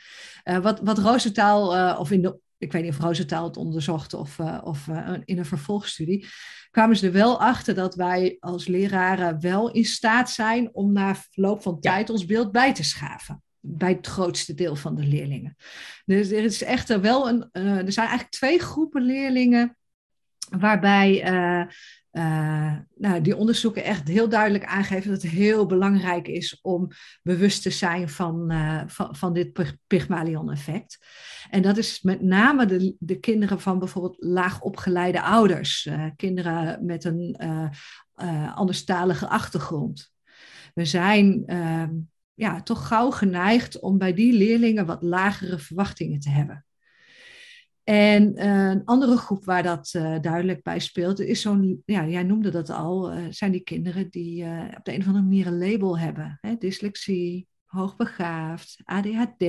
Wat, 0.62 0.80
wat 0.80 0.98
Roosentaal, 0.98 1.98
of 1.98 2.10
in 2.10 2.22
de 2.22 2.42
ik 2.64 2.72
weet 2.72 2.82
niet 2.82 2.92
of 2.92 2.98
Roosentaal 2.98 3.44
het 3.44 3.56
onderzocht 3.56 4.14
of, 4.14 4.38
uh, 4.38 4.60
of 4.64 4.86
uh, 4.86 5.12
in 5.24 5.38
een 5.38 5.44
vervolgstudie, 5.44 6.26
kwamen 6.70 6.96
ze 6.96 7.06
er 7.06 7.12
wel 7.12 7.40
achter 7.40 7.74
dat 7.74 7.94
wij 7.94 8.36
als 8.40 8.66
leraren 8.66 9.40
wel 9.40 9.70
in 9.70 9.84
staat 9.84 10.30
zijn 10.30 10.70
om 10.72 10.92
na 10.92 11.16
verloop 11.16 11.62
van 11.62 11.80
tijd 11.80 12.08
ja. 12.08 12.14
ons 12.14 12.26
beeld 12.26 12.52
bij 12.52 12.74
te 12.74 12.84
schaven. 12.84 13.42
Bij 13.60 13.92
het 13.92 14.06
grootste 14.06 14.54
deel 14.54 14.76
van 14.76 14.94
de 14.94 15.06
leerlingen. 15.06 15.56
Dus 16.04 16.30
er 16.30 16.44
is 16.44 16.62
echter 16.62 17.00
wel 17.00 17.28
een. 17.28 17.48
Uh, 17.52 17.76
er 17.76 17.92
zijn 17.92 18.06
eigenlijk 18.06 18.30
twee 18.30 18.58
groepen 18.58 19.02
leerlingen 19.02 19.76
waarbij 20.50 21.24
uh, 22.12 22.76
nou, 22.94 23.20
die 23.20 23.36
onderzoeken 23.36 23.84
echt 23.84 24.08
heel 24.08 24.28
duidelijk 24.28 24.64
aangeven 24.64 25.10
dat 25.10 25.22
het 25.22 25.30
heel 25.30 25.66
belangrijk 25.66 26.28
is 26.28 26.60
om 26.62 26.88
bewust 27.22 27.62
te 27.62 27.70
zijn 27.70 28.08
van, 28.08 28.52
uh, 28.52 28.82
van, 28.86 29.32
dit 29.32 29.76
Pygmalion-effect. 29.86 31.06
En 31.50 31.62
dat 31.62 31.76
is 31.76 32.02
met 32.02 32.22
name 32.22 32.66
de, 32.66 32.96
de 32.98 33.20
kinderen 33.20 33.60
van 33.60 33.78
bijvoorbeeld 33.78 34.16
laag 34.18 34.60
opgeleide 34.60 35.22
ouders, 35.22 35.88
kinderen 36.16 36.84
met 36.84 37.04
een 37.04 37.38
anderstalige 38.54 39.28
achtergrond. 39.28 40.12
We 40.74 40.84
zijn 40.84 41.44
ja, 42.34 42.62
toch 42.62 42.86
gauw 42.86 43.10
geneigd 43.10 43.80
om 43.80 43.98
bij 43.98 44.14
die 44.14 44.32
leerlingen 44.32 44.86
wat 44.86 45.02
lagere 45.02 45.58
verwachtingen 45.58 46.20
te 46.20 46.30
hebben. 46.30 46.64
En 47.84 48.32
uh, 48.36 48.68
een 48.68 48.84
andere 48.84 49.16
groep 49.16 49.44
waar 49.44 49.62
dat 49.62 49.92
uh, 49.96 50.20
duidelijk 50.20 50.62
bij 50.62 50.78
speelt, 50.78 51.20
is 51.20 51.40
zo'n, 51.40 51.82
ja, 51.84 52.06
jij 52.06 52.22
noemde 52.22 52.50
dat 52.50 52.70
al, 52.70 53.12
uh, 53.12 53.26
zijn 53.30 53.52
die 53.52 53.62
kinderen 53.62 54.10
die 54.10 54.44
op 54.76 54.84
de 54.84 54.92
een 54.92 55.00
of 55.00 55.06
andere 55.06 55.24
manier 55.24 55.46
een 55.46 55.58
label 55.70 55.98
hebben. 55.98 56.38
Hè? 56.40 56.56
Dyslexie, 56.56 57.48
hoogbegaafd, 57.64 58.76
ADHD, 58.84 59.44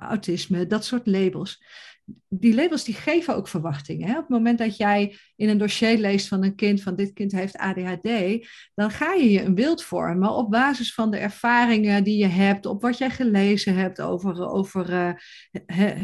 autisme, 0.00 0.66
dat 0.66 0.84
soort 0.84 1.06
labels 1.06 1.62
die 2.28 2.54
labels 2.54 2.84
die 2.84 2.94
geven 2.94 3.36
ook 3.36 3.48
verwachtingen. 3.48 4.08
Op 4.08 4.16
het 4.16 4.28
moment 4.28 4.58
dat 4.58 4.76
jij 4.76 5.16
in 5.36 5.48
een 5.48 5.58
dossier 5.58 5.98
leest 5.98 6.28
van 6.28 6.44
een 6.44 6.54
kind 6.54 6.82
van 6.82 6.96
dit 6.96 7.12
kind 7.12 7.32
heeft 7.32 7.56
ADHD, 7.56 8.08
dan 8.74 8.90
ga 8.90 9.12
je 9.12 9.30
je 9.30 9.42
een 9.42 9.54
beeld 9.54 9.82
vormen 9.82 10.30
op 10.30 10.50
basis 10.50 10.94
van 10.94 11.10
de 11.10 11.16
ervaringen 11.16 12.04
die 12.04 12.18
je 12.18 12.26
hebt, 12.26 12.66
op 12.66 12.82
wat 12.82 12.98
jij 12.98 13.10
gelezen 13.10 13.74
hebt 13.74 14.00
over, 14.00 14.48
over 14.48 14.90
uh, 14.90 15.10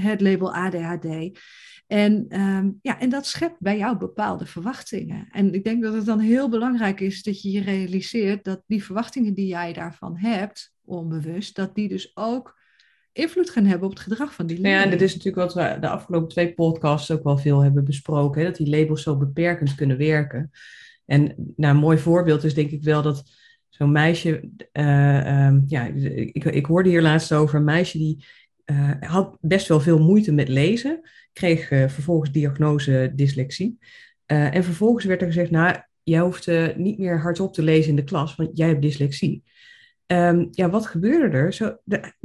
het 0.03 0.21
label 0.21 0.55
ADHD. 0.55 1.39
En, 1.87 2.41
um, 2.41 2.79
ja, 2.83 3.01
en 3.01 3.09
dat 3.09 3.27
schept 3.27 3.61
bij 3.61 3.79
jou 3.79 3.97
bepaalde 3.97 4.47
verwachtingen. 4.47 5.29
En 5.31 5.55
ik 5.55 5.65
denk 5.65 5.83
dat 5.83 5.95
het 5.95 6.07
dan 6.07 6.19
heel 6.19 6.49
belangrijk 6.49 7.01
is 7.01 7.23
dat 7.23 7.43
je 7.43 7.51
je 7.51 7.61
realiseert 7.61 8.45
dat 8.45 8.63
die 8.67 8.85
verwachtingen 8.85 9.35
die 9.35 9.47
jij 9.47 9.73
daarvan 9.73 10.17
hebt, 10.17 10.75
onbewust, 10.85 11.55
dat 11.55 11.75
die 11.75 11.89
dus 11.89 12.17
ook 12.17 12.61
invloed 13.13 13.51
gaan 13.51 13.65
hebben 13.65 13.89
op 13.89 13.95
het 13.95 14.03
gedrag 14.03 14.35
van 14.35 14.47
die 14.47 14.57
leerling. 14.57 14.77
Ja, 14.77 14.85
en 14.85 14.91
dit 14.91 15.03
is 15.09 15.17
natuurlijk 15.17 15.55
wat 15.55 15.55
we 15.55 15.81
de 15.81 15.89
afgelopen 15.89 16.29
twee 16.29 16.55
podcasts 16.55 17.11
ook 17.11 17.23
wel 17.23 17.39
veel 17.39 17.61
hebben 17.61 17.85
besproken, 17.85 18.41
hè, 18.41 18.47
dat 18.47 18.57
die 18.57 18.71
labels 18.71 19.03
zo 19.03 19.17
beperkend 19.17 19.75
kunnen 19.75 19.99
werken. 19.99 20.51
En 21.07 21.35
nou, 21.57 21.75
een 21.75 21.81
mooi 21.81 21.99
voorbeeld 21.99 22.45
is 22.45 22.55
denk 22.55 22.71
ik 22.71 22.83
wel 22.83 23.03
dat 23.03 23.25
zo'n 23.69 23.93
meisje, 23.93 24.51
uh, 24.73 25.47
um, 25.47 25.65
ja, 25.67 25.85
ik, 26.15 26.45
ik 26.45 26.67
hoorde 26.67 26.89
hier 26.89 27.03
laatst 27.03 27.33
over 27.33 27.57
een 27.57 27.65
meisje 27.65 27.99
die 27.99 28.25
uh, 28.67 28.91
had 29.01 29.37
best 29.41 29.69
wel 29.69 29.81
veel 29.81 29.99
moeite 29.99 30.33
met 30.33 30.49
lezen, 30.49 31.01
kreeg 31.33 31.71
uh, 31.71 31.89
vervolgens 31.89 32.33
diagnose 32.33 33.13
dyslexie. 33.15 33.79
en 34.27 34.65
vervolgens 34.65 35.05
werd 35.05 35.21
er 35.21 35.27
gezegd, 35.27 35.51
nou, 35.51 35.77
jij 36.03 36.21
hoeft 36.21 36.51
niet 36.77 36.99
meer 36.99 37.21
hardop 37.21 37.55
te 37.55 37.63
lezen 37.63 37.91
in 37.91 37.97
de 37.97 38.05
klas, 38.05 38.35
want 38.35 38.51
jij 38.55 38.69
hebt 38.69 38.83
dyslexie. 38.83 39.43
Um, 40.13 40.49
ja, 40.51 40.71
wat 40.71 40.87
gebeurde 40.87 41.37
er? 41.37 41.53
Zo, 41.53 41.77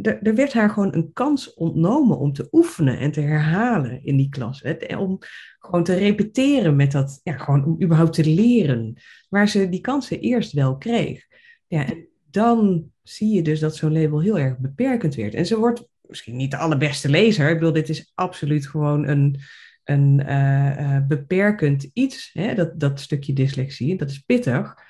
er 0.04 0.36
werd 0.36 0.54
haar 0.54 0.70
gewoon 0.70 0.94
een 0.94 1.14
kans 1.14 1.54
ontnomen 1.54 2.18
om 2.18 2.34
te 2.34 2.48
oefenen 2.52 3.00
en 3.00 3.12
te 3.12 3.22
herhalen 3.22 4.04
in 4.04 4.18
die 4.18 4.30
klas. 4.30 4.62
Hè? 4.62 4.98
Om 4.98 5.18
gewoon 5.60 5.84
te 5.84 5.94
repeteren 5.94 6.76
met 6.76 6.92
dat, 6.92 7.20
ja, 7.24 7.38
gewoon 7.38 7.66
om 7.66 7.84
überhaupt 7.84 8.14
te 8.14 8.26
leren. 8.26 8.94
Waar 9.30 9.48
ze 9.48 9.70
die 9.70 9.82
kansen 9.82 10.20
eerst 10.20 10.52
wel 10.52 10.78
kreeg. 10.78 11.26
Ja, 11.68 11.86
en 11.86 12.08
dan 12.30 12.92
zie 13.04 13.36
je 13.36 13.42
dus 13.42 13.60
dat 13.60 13.76
zo'n 13.76 14.00
label 14.02 14.22
heel 14.22 14.40
erg 14.40 14.58
beperkend 14.58 15.16
werd. 15.16 15.34
En 15.34 15.46
ze 15.46 15.58
wordt 15.58 15.88
misschien 16.02 16.36
niet 16.36 16.52
de 16.52 16.58
allerbeste 16.58 17.10
lezer. 17.10 17.50
Ik 17.50 17.60
bedoel, 17.60 17.74
dit 17.74 17.90
is 17.90 18.12
absoluut 18.16 18.68
gewoon 18.68 19.08
een, 19.08 19.40
een 19.84 20.22
uh, 20.28 20.80
uh, 20.80 21.08
beperkend 21.08 21.90
iets, 21.94 22.30
hè? 22.34 22.56
Dat, 22.56 22.80
dat 22.80 23.00
stukje 23.00 23.34
dyslexie. 23.34 23.98
Dat 23.98 24.10
is 24.10 24.20
pittig. 24.20 24.86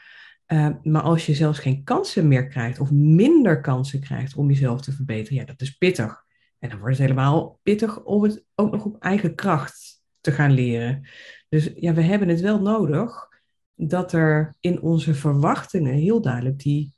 Uh, 0.48 0.70
maar 0.84 1.02
als 1.02 1.26
je 1.26 1.34
zelfs 1.34 1.60
geen 1.60 1.84
kansen 1.84 2.28
meer 2.28 2.48
krijgt 2.48 2.80
of 2.80 2.92
minder 2.92 3.62
kansen 3.62 4.00
krijgt 4.00 4.36
om 4.36 4.48
jezelf 4.48 4.82
te 4.82 4.92
verbeteren, 4.92 5.38
ja, 5.38 5.46
dat 5.46 5.62
is 5.62 5.78
pittig. 5.78 6.26
En 6.60 6.70
dan 6.70 6.80
wordt 6.80 6.98
het 6.98 7.08
helemaal 7.08 7.60
pittig 7.64 8.04
om 8.04 8.24
het 8.24 8.44
ook 8.56 8.72
nog 8.72 8.86
op 8.86 9.02
eigen 9.02 9.36
kracht 9.36 10.02
te 10.22 10.32
gaan 10.32 10.52
leren. 10.52 11.08
Dus 11.50 11.72
ja, 11.76 11.94
we 11.94 12.02
hebben 12.02 12.28
het 12.28 12.42
wel 12.42 12.62
nodig 12.62 13.28
dat 13.76 14.14
er 14.14 14.56
in 14.60 14.82
onze 14.82 15.14
verwachtingen 15.14 15.94
heel 15.94 16.22
duidelijk 16.22 16.60
die, 16.60 16.94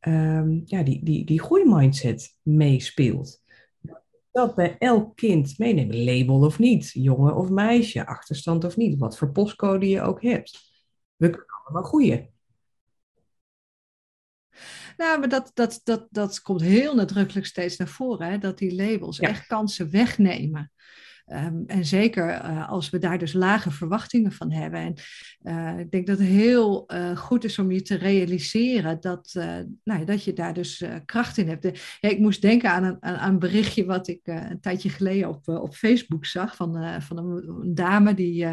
um, 0.00 0.62
ja, 0.64 0.82
die, 0.82 1.04
die, 1.04 1.24
die 1.24 1.40
groeimindset 1.40 2.36
meespeelt. 2.42 3.42
Dat 4.30 4.54
bij 4.54 4.76
elk 4.78 5.16
kind 5.16 5.58
meenemen, 5.58 6.04
label 6.04 6.40
of 6.40 6.58
niet, 6.58 6.90
jongen 6.92 7.36
of 7.36 7.48
meisje, 7.48 8.06
achterstand 8.06 8.64
of 8.64 8.76
niet, 8.76 8.98
wat 8.98 9.18
voor 9.18 9.32
postcode 9.32 9.88
je 9.88 10.00
ook 10.00 10.22
hebt. 10.22 10.70
We 11.16 11.30
kunnen 11.30 11.48
allemaal 11.64 11.82
groeien. 11.82 12.31
Nou, 14.96 15.18
maar 15.18 15.28
dat, 15.28 15.50
dat, 15.54 15.80
dat, 15.84 16.06
dat 16.10 16.40
komt 16.40 16.60
heel 16.60 16.94
nadrukkelijk 16.94 17.46
steeds 17.46 17.76
naar 17.76 17.88
voren, 17.88 18.30
hè? 18.30 18.38
dat 18.38 18.58
die 18.58 18.74
labels 18.74 19.18
echt 19.18 19.46
kansen 19.46 19.90
wegnemen. 19.90 20.70
Um, 21.26 21.64
en 21.66 21.84
zeker 21.84 22.28
uh, 22.28 22.70
als 22.70 22.90
we 22.90 22.98
daar 22.98 23.18
dus 23.18 23.32
lage 23.32 23.70
verwachtingen 23.70 24.32
van 24.32 24.52
hebben. 24.52 24.80
En 24.80 24.94
uh, 25.42 25.78
ik 25.78 25.90
denk 25.90 26.06
dat 26.06 26.18
het 26.18 26.26
heel 26.26 26.84
uh, 26.86 27.16
goed 27.16 27.44
is 27.44 27.58
om 27.58 27.70
je 27.70 27.82
te 27.82 27.94
realiseren 27.94 29.00
dat, 29.00 29.32
nou, 29.84 30.04
dat 30.04 30.24
je 30.24 30.32
daar 30.32 30.54
dus 30.54 30.84
kracht 31.04 31.36
in 31.36 31.48
hebt. 31.48 31.62
ja, 32.00 32.08
ik 32.08 32.18
moest 32.18 32.42
denken 32.42 32.70
aan 32.70 32.84
een, 32.84 33.02
aan 33.02 33.32
een 33.32 33.38
berichtje 33.38 33.84
wat 33.84 34.08
ik 34.08 34.20
een 34.24 34.60
tijdje 34.60 34.88
geleden 34.88 35.28
op, 35.28 35.48
op 35.48 35.74
Facebook 35.74 36.26
zag 36.26 36.56
van, 36.56 37.02
van 37.02 37.18
een, 37.18 37.48
een 37.48 37.74
dame 37.74 38.14
die 38.14 38.46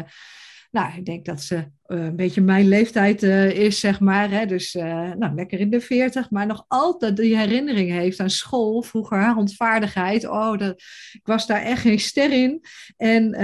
nou, 0.70 0.96
ik 0.96 1.04
denk 1.04 1.24
dat 1.24 1.42
ze 1.42 1.54
uh, 1.56 2.04
een 2.04 2.16
beetje 2.16 2.40
mijn 2.40 2.68
leeftijd 2.68 3.22
uh, 3.22 3.50
is, 3.50 3.80
zeg 3.80 4.00
maar. 4.00 4.30
Hè? 4.30 4.46
Dus 4.46 4.74
uh, 4.74 5.12
nou, 5.12 5.34
lekker 5.34 5.60
in 5.60 5.70
de 5.70 5.80
veertig, 5.80 6.30
maar 6.30 6.46
nog 6.46 6.64
altijd 6.68 7.16
die 7.16 7.36
herinnering 7.36 7.90
heeft 7.90 8.20
aan 8.20 8.30
school, 8.30 8.82
vroeger 8.82 9.22
handvaardigheid. 9.24 10.28
Oh, 10.28 10.58
dat, 10.58 10.82
ik 11.12 11.20
was 11.22 11.46
daar 11.46 11.62
echt 11.62 11.80
geen 11.80 11.98
ster 11.98 12.32
in. 12.32 12.60
En 12.96 13.36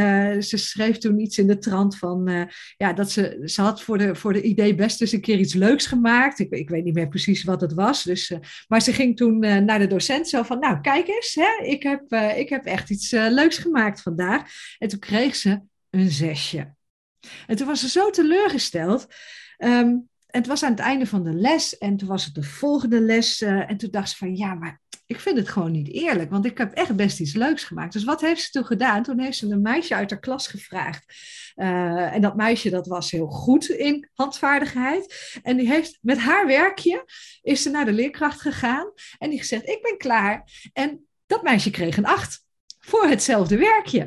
ze 0.42 0.56
schreef 0.56 0.98
toen 0.98 1.20
iets 1.20 1.38
in 1.38 1.46
de 1.46 1.58
trant 1.58 1.98
van, 1.98 2.48
ja, 2.76 2.92
dat 2.92 3.10
ze, 3.10 3.42
ze 3.44 3.62
had 3.62 3.82
voor 3.82 3.98
de, 3.98 4.14
voor 4.14 4.32
de 4.32 4.42
idee 4.42 4.74
best 4.74 5.00
eens 5.00 5.12
een 5.12 5.20
keer 5.20 5.38
iets 5.38 5.54
leuks 5.54 5.86
gemaakt. 5.86 6.38
Ik, 6.38 6.50
ik 6.50 6.68
weet 6.68 6.84
niet 6.84 6.94
meer 6.94 7.08
precies 7.08 7.44
wat 7.44 7.60
het 7.60 7.72
was. 7.74 8.02
Dus, 8.02 8.32
maar 8.68 8.82
ze 8.82 8.92
ging 8.92 9.16
toen 9.16 9.38
naar 9.38 9.78
de 9.78 9.86
docent 9.86 10.28
zo 10.28 10.42
van, 10.42 10.58
nou, 10.58 10.80
kijk 10.80 11.08
eens, 11.08 11.34
hè? 11.34 11.64
Ik, 11.64 11.82
heb, 11.82 12.12
ik 12.36 12.48
heb 12.48 12.64
echt 12.64 12.90
iets 12.90 13.10
leuks 13.10 13.58
gemaakt 13.58 14.02
vandaag. 14.02 14.50
En 14.78 14.88
toen 14.88 14.98
kreeg 14.98 15.36
ze 15.36 15.60
een 15.90 16.10
zesje. 16.10 16.75
En 17.46 17.56
toen 17.56 17.66
was 17.66 17.80
ze 17.80 17.88
zo 17.88 18.10
teleurgesteld. 18.10 19.06
Um, 19.58 20.08
en 20.26 20.42
het 20.42 20.46
was 20.46 20.62
aan 20.62 20.70
het 20.70 20.80
einde 20.80 21.06
van 21.06 21.24
de 21.24 21.32
les 21.32 21.78
en 21.78 21.96
toen 21.96 22.08
was 22.08 22.24
het 22.24 22.34
de 22.34 22.42
volgende 22.42 23.00
les. 23.00 23.40
Uh, 23.40 23.70
en 23.70 23.76
toen 23.76 23.90
dacht 23.90 24.10
ze 24.10 24.16
van 24.16 24.36
ja, 24.36 24.54
maar 24.54 24.80
ik 25.06 25.20
vind 25.20 25.36
het 25.36 25.48
gewoon 25.48 25.72
niet 25.72 25.88
eerlijk, 25.88 26.30
want 26.30 26.44
ik 26.44 26.58
heb 26.58 26.72
echt 26.72 26.96
best 26.96 27.20
iets 27.20 27.34
leuks 27.34 27.64
gemaakt. 27.64 27.92
Dus 27.92 28.04
wat 28.04 28.20
heeft 28.20 28.42
ze 28.42 28.50
toen 28.50 28.64
gedaan? 28.64 29.02
Toen 29.02 29.20
heeft 29.20 29.38
ze 29.38 29.46
een 29.46 29.62
meisje 29.62 29.94
uit 29.94 30.10
haar 30.10 30.20
klas 30.20 30.46
gevraagd. 30.46 31.04
Uh, 31.56 32.14
en 32.14 32.20
dat 32.20 32.36
meisje 32.36 32.70
dat 32.70 32.86
was 32.86 33.10
heel 33.10 33.26
goed 33.26 33.68
in 33.68 34.08
handvaardigheid. 34.14 35.38
En 35.42 35.56
die 35.56 35.68
heeft 35.68 35.98
met 36.00 36.18
haar 36.18 36.46
werkje 36.46 37.04
is 37.42 37.62
ze 37.62 37.70
naar 37.70 37.84
de 37.84 37.92
leerkracht 37.92 38.40
gegaan 38.40 38.92
en 39.18 39.30
die 39.30 39.38
gezegd 39.38 39.68
ik 39.68 39.82
ben 39.82 39.98
klaar. 39.98 40.50
En 40.72 41.06
dat 41.26 41.42
meisje 41.42 41.70
kreeg 41.70 41.96
een 41.96 42.06
acht 42.06 42.45
voor 42.86 43.06
hetzelfde 43.06 43.56
werkje. 43.56 44.06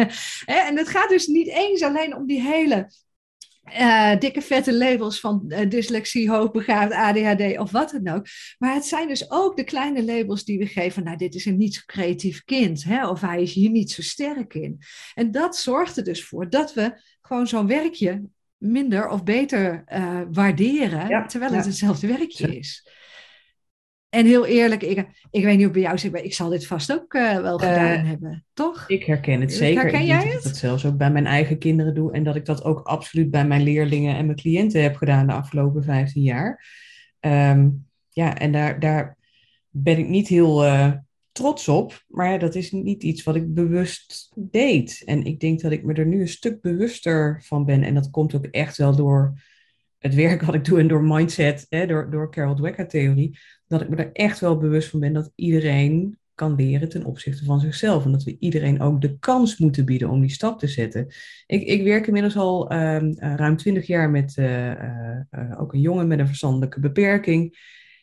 en 0.66 0.76
het 0.76 0.88
gaat 0.88 1.08
dus 1.08 1.26
niet 1.26 1.48
eens 1.48 1.82
alleen 1.82 2.16
om 2.16 2.26
die 2.26 2.42
hele 2.42 2.90
uh, 3.78 4.18
dikke 4.18 4.42
vette 4.42 4.74
labels 4.74 5.20
van 5.20 5.44
uh, 5.48 5.58
dyslexie, 5.68 6.30
hoogbegaafd, 6.30 6.92
ADHD 6.92 7.58
of 7.58 7.70
wat 7.70 7.90
dan 7.90 8.14
ook. 8.14 8.26
Maar 8.58 8.74
het 8.74 8.84
zijn 8.84 9.08
dus 9.08 9.30
ook 9.30 9.56
de 9.56 9.64
kleine 9.64 10.04
labels 10.04 10.44
die 10.44 10.58
we 10.58 10.66
geven. 10.66 11.04
Nou, 11.04 11.16
dit 11.16 11.34
is 11.34 11.44
een 11.44 11.56
niet 11.56 11.74
zo 11.74 11.80
creatief 11.86 12.44
kind. 12.44 12.84
Hè? 12.84 13.08
Of 13.08 13.20
hij 13.20 13.42
is 13.42 13.52
hier 13.52 13.70
niet 13.70 13.90
zo 13.90 14.02
sterk 14.02 14.54
in. 14.54 14.78
En 15.14 15.30
dat 15.30 15.56
zorgt 15.56 15.96
er 15.96 16.04
dus 16.04 16.24
voor 16.24 16.50
dat 16.50 16.74
we 16.74 17.00
gewoon 17.22 17.46
zo'n 17.46 17.66
werkje 17.66 18.22
minder 18.56 19.08
of 19.08 19.22
beter 19.22 19.84
uh, 19.92 20.20
waarderen. 20.30 21.28
terwijl 21.28 21.52
het 21.52 21.64
hetzelfde 21.64 22.06
werkje 22.06 22.56
is. 22.58 22.88
En 24.08 24.26
heel 24.26 24.46
eerlijk, 24.46 24.82
ik, 24.82 25.06
ik 25.30 25.44
weet 25.44 25.56
niet 25.56 25.64
hoe 25.64 25.72
bij 25.72 25.82
jou 25.82 25.98
zit, 25.98 26.12
maar 26.12 26.22
ik 26.22 26.34
zal 26.34 26.48
dit 26.48 26.66
vast 26.66 26.92
ook 26.92 27.14
uh, 27.14 27.40
wel 27.40 27.62
uh, 27.62 27.68
gedaan 27.68 28.04
hebben, 28.04 28.44
toch? 28.52 28.84
Ik 28.88 29.04
herken 29.04 29.40
het 29.40 29.52
zeker. 29.52 29.82
Herken 29.82 30.06
jij 30.06 30.16
het? 30.16 30.32
Dat 30.32 30.34
ik 30.34 30.42
het 30.42 30.56
zelfs 30.56 30.86
ook 30.86 30.96
bij 30.96 31.10
mijn 31.10 31.26
eigen 31.26 31.58
kinderen 31.58 31.94
doe 31.94 32.12
en 32.12 32.24
dat 32.24 32.36
ik 32.36 32.44
dat 32.44 32.64
ook 32.64 32.80
absoluut 32.80 33.30
bij 33.30 33.46
mijn 33.46 33.62
leerlingen 33.62 34.16
en 34.16 34.24
mijn 34.24 34.38
cliënten 34.38 34.82
heb 34.82 34.96
gedaan 34.96 35.26
de 35.26 35.32
afgelopen 35.32 35.84
15 35.84 36.22
jaar. 36.22 36.64
Um, 37.20 37.86
ja, 38.10 38.38
en 38.38 38.52
daar, 38.52 38.80
daar 38.80 39.16
ben 39.70 39.98
ik 39.98 40.08
niet 40.08 40.28
heel 40.28 40.64
uh, 40.64 40.92
trots 41.32 41.68
op, 41.68 42.04
maar 42.08 42.38
dat 42.38 42.54
is 42.54 42.72
niet 42.72 43.02
iets 43.02 43.22
wat 43.22 43.36
ik 43.36 43.54
bewust 43.54 44.32
deed. 44.34 45.02
En 45.04 45.24
ik 45.24 45.40
denk 45.40 45.60
dat 45.60 45.72
ik 45.72 45.84
me 45.84 45.94
er 45.94 46.06
nu 46.06 46.20
een 46.20 46.28
stuk 46.28 46.60
bewuster 46.60 47.42
van 47.44 47.64
ben 47.64 47.82
en 47.82 47.94
dat 47.94 48.10
komt 48.10 48.34
ook 48.34 48.46
echt 48.46 48.76
wel 48.76 48.96
door 48.96 49.40
het 49.98 50.14
werk 50.14 50.42
wat 50.42 50.54
ik 50.54 50.64
doe 50.64 50.78
en 50.78 50.88
door 50.88 51.02
mindset, 51.02 51.66
hè, 51.68 51.86
door, 51.86 52.10
door 52.10 52.30
Carol 52.30 52.54
Dwecker 52.54 52.88
theorie, 52.88 53.38
dat 53.66 53.80
ik 53.80 53.88
me 53.88 53.96
er 53.96 54.12
echt 54.12 54.40
wel 54.40 54.58
bewust 54.58 54.88
van 54.88 55.00
ben 55.00 55.12
dat 55.12 55.32
iedereen 55.34 56.18
kan 56.34 56.54
leren 56.54 56.88
ten 56.88 57.04
opzichte 57.04 57.44
van 57.44 57.60
zichzelf. 57.60 58.04
En 58.04 58.12
dat 58.12 58.22
we 58.22 58.36
iedereen 58.38 58.80
ook 58.80 59.00
de 59.00 59.18
kans 59.18 59.58
moeten 59.58 59.84
bieden 59.84 60.10
om 60.10 60.20
die 60.20 60.30
stap 60.30 60.58
te 60.58 60.66
zetten. 60.66 61.06
Ik, 61.46 61.62
ik 61.62 61.82
werk 61.82 62.06
inmiddels 62.06 62.36
al 62.36 62.72
um, 62.72 63.14
ruim 63.18 63.56
twintig 63.56 63.86
jaar 63.86 64.10
met 64.10 64.36
uh, 64.36 64.70
uh, 64.70 65.20
ook 65.56 65.72
een 65.72 65.80
jongen 65.80 66.06
met 66.06 66.18
een 66.18 66.26
verstandelijke 66.26 66.80
beperking. 66.80 67.56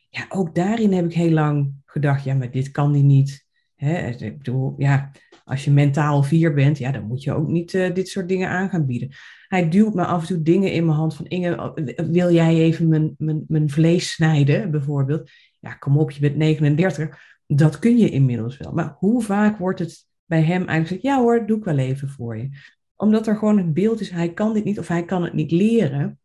Ja, 0.09 0.25
ook 0.29 0.55
daarin 0.55 0.93
heb 0.93 1.05
ik 1.05 1.13
heel 1.13 1.31
lang 1.31 1.73
gedacht, 1.85 2.23
ja, 2.23 2.33
maar 2.33 2.51
dit 2.51 2.71
kan 2.71 2.91
die 2.91 3.03
niet. 3.03 3.45
Hè? 3.75 4.07
Ik 4.07 4.37
bedoel, 4.37 4.73
ja, 4.77 5.11
als 5.43 5.65
je 5.65 5.71
mentaal 5.71 6.23
vier 6.23 6.53
bent, 6.53 6.77
ja, 6.77 6.91
dan 6.91 7.07
moet 7.07 7.23
je 7.23 7.33
ook 7.33 7.47
niet 7.47 7.71
dit 7.71 8.07
soort 8.07 8.27
dingen 8.27 8.49
aan 8.49 8.69
gaan 8.69 8.85
bieden. 8.85 9.09
Hij 9.55 9.69
duwt 9.69 9.93
me 9.93 10.05
af 10.05 10.21
en 10.21 10.27
toe 10.27 10.41
dingen 10.41 10.71
in 10.71 10.85
mijn 10.85 10.97
hand 10.97 11.15
van 11.15 11.25
Inge, 11.25 11.73
wil 12.11 12.31
jij 12.31 12.55
even 12.55 12.87
mijn, 12.87 13.15
mijn, 13.17 13.43
mijn 13.47 13.69
vlees 13.69 14.11
snijden, 14.11 14.71
bijvoorbeeld? 14.71 15.31
Ja, 15.59 15.73
kom 15.73 15.97
op, 15.97 16.11
je 16.11 16.19
bent 16.19 16.35
39. 16.35 17.19
Dat 17.47 17.79
kun 17.79 17.97
je 17.97 18.09
inmiddels 18.09 18.57
wel. 18.57 18.71
Maar 18.71 18.95
hoe 18.97 19.21
vaak 19.21 19.57
wordt 19.57 19.79
het 19.79 20.05
bij 20.25 20.41
hem 20.41 20.67
eigenlijk 20.67 21.03
ja 21.03 21.19
hoor, 21.19 21.45
doe 21.47 21.57
ik 21.57 21.63
wel 21.63 21.77
even 21.77 22.09
voor 22.09 22.37
je. 22.37 22.49
Omdat 22.95 23.27
er 23.27 23.37
gewoon 23.37 23.57
een 23.57 23.73
beeld 23.73 23.99
is, 23.99 24.09
hij 24.09 24.33
kan 24.33 24.53
dit 24.53 24.63
niet 24.63 24.79
of 24.79 24.87
hij 24.87 25.05
kan 25.05 25.23
het 25.23 25.33
niet 25.33 25.51
leren. 25.51 26.19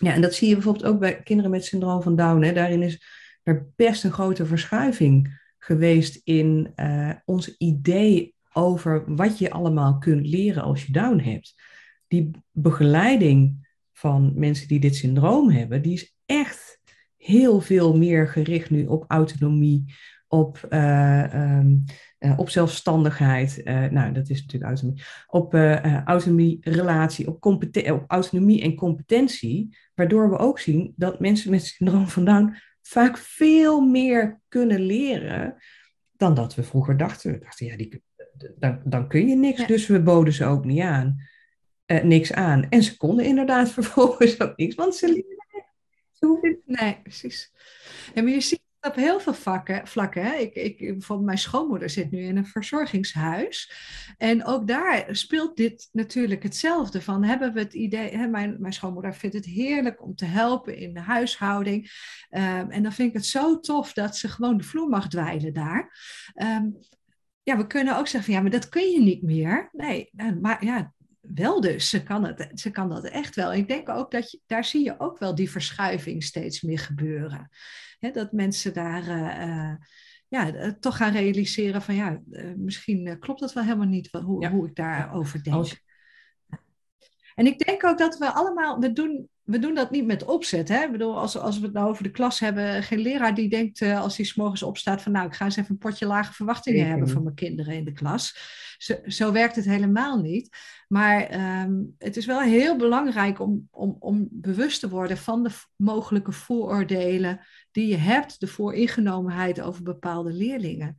Ja, 0.00 0.14
en 0.14 0.20
dat 0.20 0.34
zie 0.34 0.48
je 0.48 0.54
bijvoorbeeld 0.54 0.84
ook 0.86 0.98
bij 0.98 1.22
kinderen 1.22 1.50
met 1.50 1.64
syndroom 1.64 2.02
van 2.02 2.16
Down. 2.16 2.42
Hè. 2.42 2.52
Daarin 2.52 2.82
is 2.82 3.02
er 3.42 3.66
best 3.76 4.04
een 4.04 4.12
grote 4.12 4.46
verschuiving 4.46 5.40
geweest 5.58 6.20
in 6.24 6.72
uh, 6.76 7.10
ons 7.24 7.56
idee 7.56 8.34
over 8.52 9.14
wat 9.14 9.38
je 9.38 9.50
allemaal 9.50 9.98
kunt 9.98 10.26
leren 10.26 10.62
als 10.62 10.84
je 10.84 10.92
Down 10.92 11.18
hebt. 11.18 11.54
Die 12.08 12.30
begeleiding 12.52 13.66
van 13.92 14.32
mensen 14.34 14.68
die 14.68 14.80
dit 14.80 14.96
syndroom 14.96 15.50
hebben, 15.50 15.82
die 15.82 15.92
is 15.92 16.16
echt 16.26 16.80
heel 17.16 17.60
veel 17.60 17.96
meer 17.96 18.28
gericht 18.28 18.70
nu 18.70 18.86
op 18.86 19.04
autonomie, 19.08 19.94
op, 20.28 20.66
uh, 20.70 21.58
um, 21.58 21.84
uh, 22.18 22.38
op 22.38 22.50
zelfstandigheid. 22.50 23.60
Uh, 23.64 23.84
nou, 23.86 24.12
dat 24.12 24.28
is 24.28 24.40
natuurlijk 24.40 24.70
autonomie. 24.70 25.02
Op 25.26 25.54
autonomie, 26.04 26.58
relatie, 26.60 27.28
op, 27.28 27.46
op 27.46 28.04
autonomie 28.06 28.62
en 28.62 28.74
competentie. 28.74 29.76
Waardoor 29.94 30.30
we 30.30 30.38
ook 30.38 30.58
zien 30.58 30.92
dat 30.96 31.20
mensen 31.20 31.50
met 31.50 31.64
syndroom 31.64 32.08
van 32.08 32.24
Down 32.24 32.54
vaak 32.82 33.18
veel 33.18 33.80
meer 33.80 34.40
kunnen 34.48 34.80
leren 34.80 35.54
dan 36.16 36.34
dat 36.34 36.54
we 36.54 36.62
vroeger 36.62 36.96
dachten. 36.96 37.32
We 37.32 37.38
dachten, 37.38 37.66
ja, 37.66 37.76
die, 37.76 38.02
dan, 38.58 38.80
dan 38.84 39.08
kun 39.08 39.28
je 39.28 39.36
niks. 39.36 39.66
Dus 39.66 39.86
we 39.86 40.02
boden 40.02 40.32
ze 40.32 40.44
ook 40.44 40.64
niet 40.64 40.80
aan. 40.80 41.16
Niks 42.02 42.32
aan. 42.32 42.66
En 42.68 42.82
ze 42.82 42.96
konden 42.96 43.24
inderdaad 43.24 43.70
vervolgens 43.78 44.40
ook 44.40 44.56
niks, 44.56 44.74
want 44.74 44.94
ze 44.94 45.06
lieten 45.06 45.38
Nee, 46.64 47.00
precies. 47.02 47.52
En 48.14 48.24
maar 48.24 48.32
je 48.32 48.40
ziet 48.40 48.60
op 48.80 48.94
heel 48.94 49.20
veel 49.20 49.34
vakken, 49.34 49.86
vlakken. 49.86 50.22
Hè. 50.22 50.34
Ik, 50.34 50.54
ik, 50.54 50.78
bijvoorbeeld 50.78 51.26
mijn 51.26 51.38
schoonmoeder 51.38 51.90
zit 51.90 52.10
nu 52.10 52.22
in 52.22 52.36
een 52.36 52.46
verzorgingshuis. 52.46 53.72
En 54.16 54.44
ook 54.44 54.66
daar 54.66 55.06
speelt 55.10 55.56
dit 55.56 55.88
natuurlijk 55.92 56.42
hetzelfde. 56.42 57.02
Van 57.02 57.24
hebben 57.24 57.52
we 57.52 57.60
het 57.60 57.74
idee, 57.74 58.16
hè, 58.16 58.26
mijn, 58.26 58.56
mijn 58.60 58.72
schoonmoeder 58.72 59.14
vindt 59.14 59.36
het 59.36 59.44
heerlijk 59.44 60.02
om 60.02 60.14
te 60.14 60.24
helpen 60.24 60.76
in 60.76 60.94
de 60.94 61.00
huishouding. 61.00 61.90
Um, 62.30 62.70
en 62.70 62.82
dan 62.82 62.92
vind 62.92 63.08
ik 63.08 63.14
het 63.14 63.26
zo 63.26 63.60
tof 63.60 63.92
dat 63.92 64.16
ze 64.16 64.28
gewoon 64.28 64.56
de 64.56 64.64
vloer 64.64 64.88
mag 64.88 65.08
dweilen 65.08 65.52
daar. 65.52 65.98
Um, 66.34 66.78
ja, 67.42 67.56
we 67.56 67.66
kunnen 67.66 67.96
ook 67.98 68.08
zeggen 68.08 68.24
van 68.24 68.34
ja, 68.34 68.40
maar 68.40 68.60
dat 68.60 68.68
kun 68.68 68.90
je 68.90 69.00
niet 69.00 69.22
meer. 69.22 69.68
Nee, 69.72 70.08
nou, 70.12 70.40
maar 70.40 70.64
ja, 70.64 70.92
wel 71.34 71.60
dus. 71.60 71.88
Ze 71.88 72.02
kan, 72.02 72.24
het, 72.24 72.50
ze 72.54 72.70
kan 72.70 72.88
dat 72.88 73.04
echt 73.04 73.34
wel. 73.34 73.52
Ik 73.52 73.68
denk 73.68 73.88
ook 73.88 74.10
dat 74.10 74.30
je, 74.30 74.40
daar 74.46 74.64
zie 74.64 74.84
je 74.84 75.00
ook 75.00 75.18
wel 75.18 75.34
die 75.34 75.50
verschuiving 75.50 76.24
steeds 76.24 76.62
meer 76.62 76.78
gebeuren. 76.78 77.50
dat 78.12 78.32
mensen 78.32 78.74
daar 78.74 79.02
uh, 79.02 79.74
ja, 80.28 80.54
eh, 80.54 80.70
toch 80.70 80.96
gaan 80.96 81.12
realiseren 81.12 81.82
van 81.82 81.94
ja, 81.94 82.20
misschien 82.56 83.18
klopt 83.18 83.40
dat 83.40 83.52
wel 83.52 83.64
helemaal 83.64 83.86
niet 83.86 84.08
hoe, 84.10 84.48
hoe 84.48 84.66
ik 84.66 84.74
daarover 84.74 85.42
denk. 85.42 85.86
En 87.34 87.46
ik 87.46 87.58
denk 87.58 87.84
ook 87.84 87.98
dat 87.98 88.18
we 88.18 88.32
allemaal, 88.32 88.78
we 88.78 88.92
doen 88.92 89.28
we 89.48 89.58
doen 89.58 89.74
dat 89.74 89.90
niet 89.90 90.06
met 90.06 90.24
opzet. 90.24 90.68
Hè? 90.68 90.84
Ik 90.84 90.92
bedoel, 90.92 91.18
als, 91.18 91.38
als 91.38 91.58
we 91.58 91.64
het 91.64 91.74
nou 91.74 91.88
over 91.88 92.02
de 92.02 92.10
klas 92.10 92.40
hebben, 92.40 92.82
geen 92.82 92.98
leraar 92.98 93.34
die 93.34 93.48
denkt 93.48 93.80
uh, 93.80 94.00
als 94.00 94.16
hij 94.16 94.26
s 94.26 94.34
morgens 94.34 94.62
opstaat 94.62 95.02
van 95.02 95.12
nou, 95.12 95.26
ik 95.26 95.34
ga 95.34 95.44
eens 95.44 95.56
even 95.56 95.70
een 95.70 95.78
potje 95.78 96.06
lage 96.06 96.32
verwachtingen 96.32 96.86
hebben 96.86 97.08
voor 97.08 97.22
mijn 97.22 97.34
kinderen 97.34 97.74
in 97.74 97.84
de 97.84 97.92
klas. 97.92 98.36
Zo, 98.78 98.94
zo 99.06 99.32
werkt 99.32 99.56
het 99.56 99.64
helemaal 99.64 100.20
niet. 100.20 100.56
Maar 100.88 101.34
um, 101.62 101.94
het 101.98 102.16
is 102.16 102.26
wel 102.26 102.40
heel 102.40 102.76
belangrijk 102.76 103.40
om, 103.40 103.68
om, 103.70 103.96
om 103.98 104.28
bewust 104.30 104.80
te 104.80 104.88
worden 104.88 105.16
van 105.16 105.42
de 105.42 105.50
mogelijke 105.76 106.32
vooroordelen 106.32 107.40
die 107.70 107.86
je 107.86 107.96
hebt, 107.96 108.40
de 108.40 108.46
vooringenomenheid 108.46 109.60
over 109.60 109.82
bepaalde 109.82 110.32
leerlingen. 110.32 110.96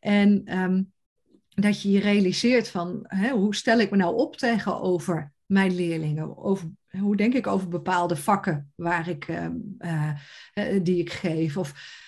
En 0.00 0.58
um, 0.58 0.92
dat 1.48 1.82
je 1.82 1.90
je 1.90 2.00
realiseert 2.00 2.68
van 2.68 3.00
hè, 3.02 3.30
hoe 3.30 3.54
stel 3.54 3.78
ik 3.78 3.90
me 3.90 3.96
nou 3.96 4.16
op 4.16 4.36
tegenover 4.36 5.32
mijn 5.46 5.74
leerlingen? 5.74 6.36
Over, 6.36 6.70
hoe 6.98 7.16
denk 7.16 7.34
ik 7.34 7.46
over 7.46 7.68
bepaalde 7.68 8.16
vakken 8.16 8.72
waar 8.74 9.08
ik, 9.08 9.28
uh, 9.28 10.06
die 10.82 10.98
ik 10.98 11.12
geef? 11.12 11.56
Of 11.56 11.98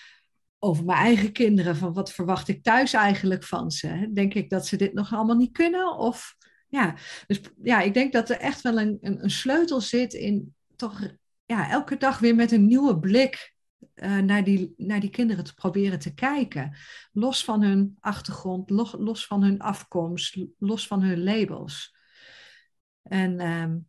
over 0.59 0.85
mijn 0.85 0.99
eigen 0.99 1.33
kinderen, 1.33 1.77
van 1.77 1.93
wat 1.93 2.13
verwacht 2.13 2.49
ik 2.49 2.63
thuis 2.63 2.93
eigenlijk 2.93 3.45
van 3.45 3.71
ze? 3.71 4.11
Denk 4.13 4.35
ik 4.35 4.51
dat 4.51 4.67
ze 4.67 4.77
dit 4.77 4.93
nog 4.93 5.13
allemaal 5.13 5.37
niet 5.37 5.53
kunnen? 5.53 5.97
Of 5.97 6.37
ja, 6.69 6.95
dus 7.27 7.41
ja, 7.63 7.81
ik 7.81 7.95
denk 7.95 8.13
dat 8.13 8.31
er 8.31 8.39
echt 8.39 8.61
wel 8.61 8.79
een, 8.81 8.99
een, 9.01 9.23
een 9.23 9.31
sleutel 9.31 9.81
zit 9.81 10.13
in 10.13 10.55
toch 10.77 11.01
ja, 11.45 11.71
elke 11.71 11.97
dag 11.97 12.19
weer 12.19 12.35
met 12.35 12.53
een 12.53 12.67
nieuwe 12.67 12.99
blik 12.99 13.55
uh, 13.95 14.19
naar, 14.19 14.45
die, 14.45 14.75
naar 14.77 15.01
die 15.01 15.11
kinderen 15.11 15.45
te 15.45 15.55
proberen 15.55 15.99
te 15.99 16.15
kijken. 16.15 16.77
Los 17.13 17.45
van 17.45 17.63
hun 17.63 17.97
achtergrond, 18.01 18.71
los, 18.71 18.95
los 18.99 19.27
van 19.27 19.43
hun 19.43 19.61
afkomst, 19.61 20.37
los 20.59 20.87
van 20.87 21.03
hun 21.03 21.23
labels. 21.23 21.97
En 23.03 23.41
um, 23.41 23.89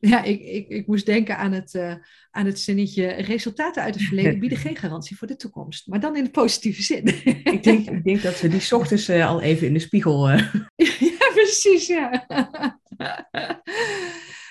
ja, 0.00 0.22
ik, 0.22 0.40
ik, 0.40 0.68
ik 0.68 0.86
moest 0.86 1.06
denken 1.06 1.36
aan 1.36 1.52
het, 1.52 1.74
uh, 1.74 1.94
aan 2.30 2.46
het 2.46 2.60
zinnetje: 2.60 3.06
resultaten 3.06 3.82
uit 3.82 3.94
het 3.94 4.04
verleden 4.04 4.38
bieden 4.44 4.58
geen 4.58 4.76
garantie 4.76 5.16
voor 5.16 5.26
de 5.26 5.36
toekomst. 5.36 5.86
Maar 5.86 6.00
dan 6.00 6.16
in 6.16 6.24
de 6.24 6.30
positieve 6.30 6.82
zin. 6.82 7.06
ik, 7.54 7.62
denk, 7.62 7.90
ik 7.90 8.04
denk 8.04 8.22
dat 8.22 8.40
we 8.40 8.48
die 8.48 8.74
ochtends 8.74 9.08
uh, 9.08 9.28
al 9.28 9.40
even 9.40 9.66
in 9.66 9.72
de 9.72 9.78
spiegel. 9.78 10.30
Uh... 10.30 10.54
ja, 11.18 11.30
precies, 11.34 11.86
ja. 11.86 12.26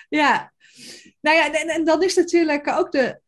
ja. 0.09 0.53
Nou 1.21 1.37
ja, 1.37 1.53
en, 1.53 1.67
en 1.67 1.85
dan 1.85 2.03
is 2.03 2.15
natuurlijk 2.15 2.67
ook 2.67 2.91
de, 2.91 3.19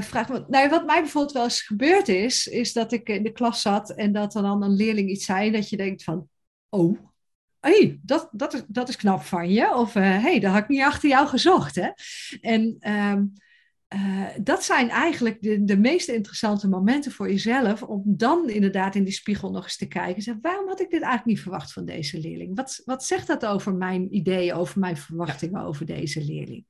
vraag. 0.00 0.28
Nou, 0.48 0.68
wat 0.68 0.86
mij 0.86 1.00
bijvoorbeeld 1.00 1.34
wel 1.34 1.44
eens 1.44 1.62
gebeurd 1.62 2.08
is, 2.08 2.46
is 2.46 2.72
dat 2.72 2.92
ik 2.92 3.08
in 3.08 3.22
de 3.22 3.32
klas 3.32 3.62
zat 3.62 3.90
en 3.90 4.12
dat 4.12 4.34
er 4.34 4.42
dan 4.42 4.62
een 4.62 4.76
leerling 4.76 5.10
iets 5.10 5.24
zei 5.24 5.50
dat 5.50 5.68
je 5.68 5.76
denkt 5.76 6.04
van, 6.04 6.28
oh, 6.68 6.98
hey, 7.66 7.98
dat, 8.02 8.28
dat, 8.32 8.54
is, 8.54 8.62
dat 8.68 8.88
is 8.88 8.96
knap 8.96 9.22
van 9.22 9.50
je. 9.50 9.74
Of 9.74 9.94
hé, 9.94 10.16
uh, 10.16 10.22
hey, 10.22 10.40
dat 10.40 10.52
had 10.52 10.62
ik 10.62 10.68
niet 10.68 10.82
achter 10.82 11.08
jou 11.08 11.26
gezocht. 11.26 11.74
Hè? 11.74 11.90
En 12.40 12.76
uh, 12.80 13.16
uh, 13.94 14.28
dat 14.40 14.64
zijn 14.64 14.88
eigenlijk 14.88 15.42
de, 15.42 15.64
de 15.64 15.78
meest 15.78 16.08
interessante 16.08 16.68
momenten 16.68 17.12
voor 17.12 17.28
jezelf. 17.28 17.82
Om 17.82 18.02
dan 18.04 18.48
inderdaad 18.48 18.94
in 18.94 19.04
die 19.04 19.12
spiegel 19.12 19.50
nog 19.50 19.64
eens 19.64 19.76
te 19.76 19.88
kijken. 19.88 20.22
Zeg, 20.22 20.34
waarom 20.40 20.68
had 20.68 20.80
ik 20.80 20.90
dit 20.90 21.02
eigenlijk 21.02 21.24
niet 21.26 21.40
verwacht 21.40 21.72
van 21.72 21.84
deze 21.84 22.20
leerling? 22.20 22.56
Wat, 22.56 22.82
wat 22.84 23.04
zegt 23.04 23.26
dat 23.26 23.46
over 23.46 23.74
mijn 23.74 24.14
ideeën, 24.14 24.54
over 24.54 24.80
mijn 24.80 24.96
verwachtingen 24.96 25.62
over 25.62 25.86
deze 25.86 26.24
leerling? 26.24 26.64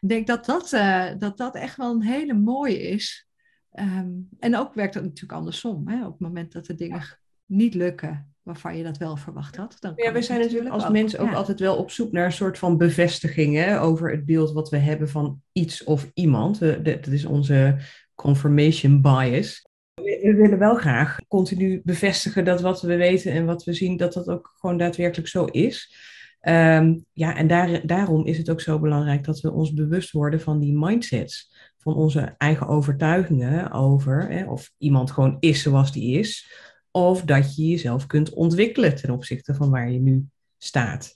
Ik 0.00 0.08
denk 0.08 0.26
dat 0.26 0.44
dat, 0.44 0.72
uh, 0.72 1.10
dat, 1.18 1.36
dat 1.36 1.54
echt 1.54 1.76
wel 1.76 1.94
een 1.94 2.02
hele 2.02 2.34
mooie 2.34 2.80
is. 2.80 3.28
Um, 3.72 4.28
en 4.38 4.56
ook 4.56 4.74
werkt 4.74 4.94
dat 4.94 5.02
natuurlijk 5.02 5.38
andersom. 5.38 5.88
Hè? 5.88 6.04
Op 6.04 6.12
het 6.12 6.20
moment 6.20 6.52
dat 6.52 6.66
de 6.66 6.74
dingen 6.74 7.18
niet 7.46 7.74
lukken, 7.74 8.35
waarvan 8.46 8.76
je 8.76 8.82
dat 8.82 8.96
wel 8.96 9.16
verwacht 9.16 9.56
had. 9.56 9.76
Dan 9.80 9.92
ja, 9.96 10.12
we 10.12 10.22
zijn 10.22 10.40
natuurlijk 10.40 10.74
als 10.74 10.88
mensen 10.88 11.18
ook 11.18 11.32
altijd 11.32 11.60
wel 11.60 11.76
op 11.76 11.90
zoek 11.90 12.12
naar 12.12 12.24
een 12.24 12.32
soort 12.32 12.58
van 12.58 12.76
bevestiging 12.76 13.54
hè, 13.54 13.80
over 13.80 14.10
het 14.10 14.24
beeld 14.24 14.52
wat 14.52 14.68
we 14.68 14.76
hebben 14.76 15.08
van 15.08 15.42
iets 15.52 15.84
of 15.84 16.10
iemand. 16.14 16.58
Dat 16.58 17.06
is 17.06 17.24
onze 17.24 17.76
confirmation 18.14 19.00
bias. 19.00 19.66
We 19.94 20.34
willen 20.36 20.58
wel 20.58 20.74
graag 20.74 21.18
continu 21.28 21.80
bevestigen 21.84 22.44
dat 22.44 22.60
wat 22.60 22.82
we 22.82 22.96
weten 22.96 23.32
en 23.32 23.46
wat 23.46 23.64
we 23.64 23.72
zien, 23.72 23.96
dat 23.96 24.12
dat 24.12 24.28
ook 24.28 24.54
gewoon 24.56 24.78
daadwerkelijk 24.78 25.28
zo 25.28 25.44
is. 25.44 25.94
Um, 26.40 27.04
ja, 27.12 27.36
en 27.36 27.46
daar, 27.46 27.86
daarom 27.86 28.26
is 28.26 28.38
het 28.38 28.50
ook 28.50 28.60
zo 28.60 28.78
belangrijk 28.78 29.24
dat 29.24 29.40
we 29.40 29.52
ons 29.52 29.72
bewust 29.72 30.10
worden 30.10 30.40
van 30.40 30.58
die 30.58 30.78
mindsets, 30.78 31.52
van 31.78 31.94
onze 31.94 32.34
eigen 32.38 32.66
overtuigingen 32.66 33.70
over 33.70 34.28
hè, 34.28 34.44
of 34.44 34.72
iemand 34.78 35.10
gewoon 35.10 35.36
is 35.40 35.62
zoals 35.62 35.92
die 35.92 36.18
is, 36.18 36.52
of 36.96 37.22
dat 37.22 37.56
je 37.56 37.68
jezelf 37.68 38.06
kunt 38.06 38.30
ontwikkelen 38.30 38.96
ten 38.96 39.10
opzichte 39.10 39.54
van 39.54 39.70
waar 39.70 39.90
je 39.90 39.98
nu 39.98 40.26
staat. 40.58 41.14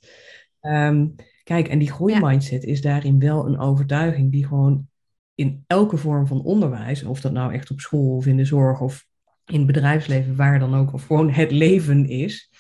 Um, 0.60 1.14
kijk, 1.44 1.68
en 1.68 1.78
die 1.78 1.90
groeimindset 1.90 2.64
is 2.64 2.80
daarin 2.80 3.18
wel 3.18 3.46
een 3.46 3.58
overtuiging 3.58 4.32
die 4.32 4.46
gewoon 4.46 4.88
in 5.34 5.64
elke 5.66 5.96
vorm 5.96 6.26
van 6.26 6.42
onderwijs, 6.42 7.02
of 7.02 7.20
dat 7.20 7.32
nou 7.32 7.52
echt 7.52 7.70
op 7.70 7.80
school 7.80 8.16
of 8.16 8.26
in 8.26 8.36
de 8.36 8.44
zorg 8.44 8.80
of 8.80 9.06
in 9.46 9.56
het 9.56 9.66
bedrijfsleven, 9.66 10.36
waar 10.36 10.58
dan 10.58 10.74
ook, 10.74 10.92
of 10.92 11.06
gewoon 11.06 11.30
het 11.30 11.50
leven 11.50 12.08
is, 12.08 12.50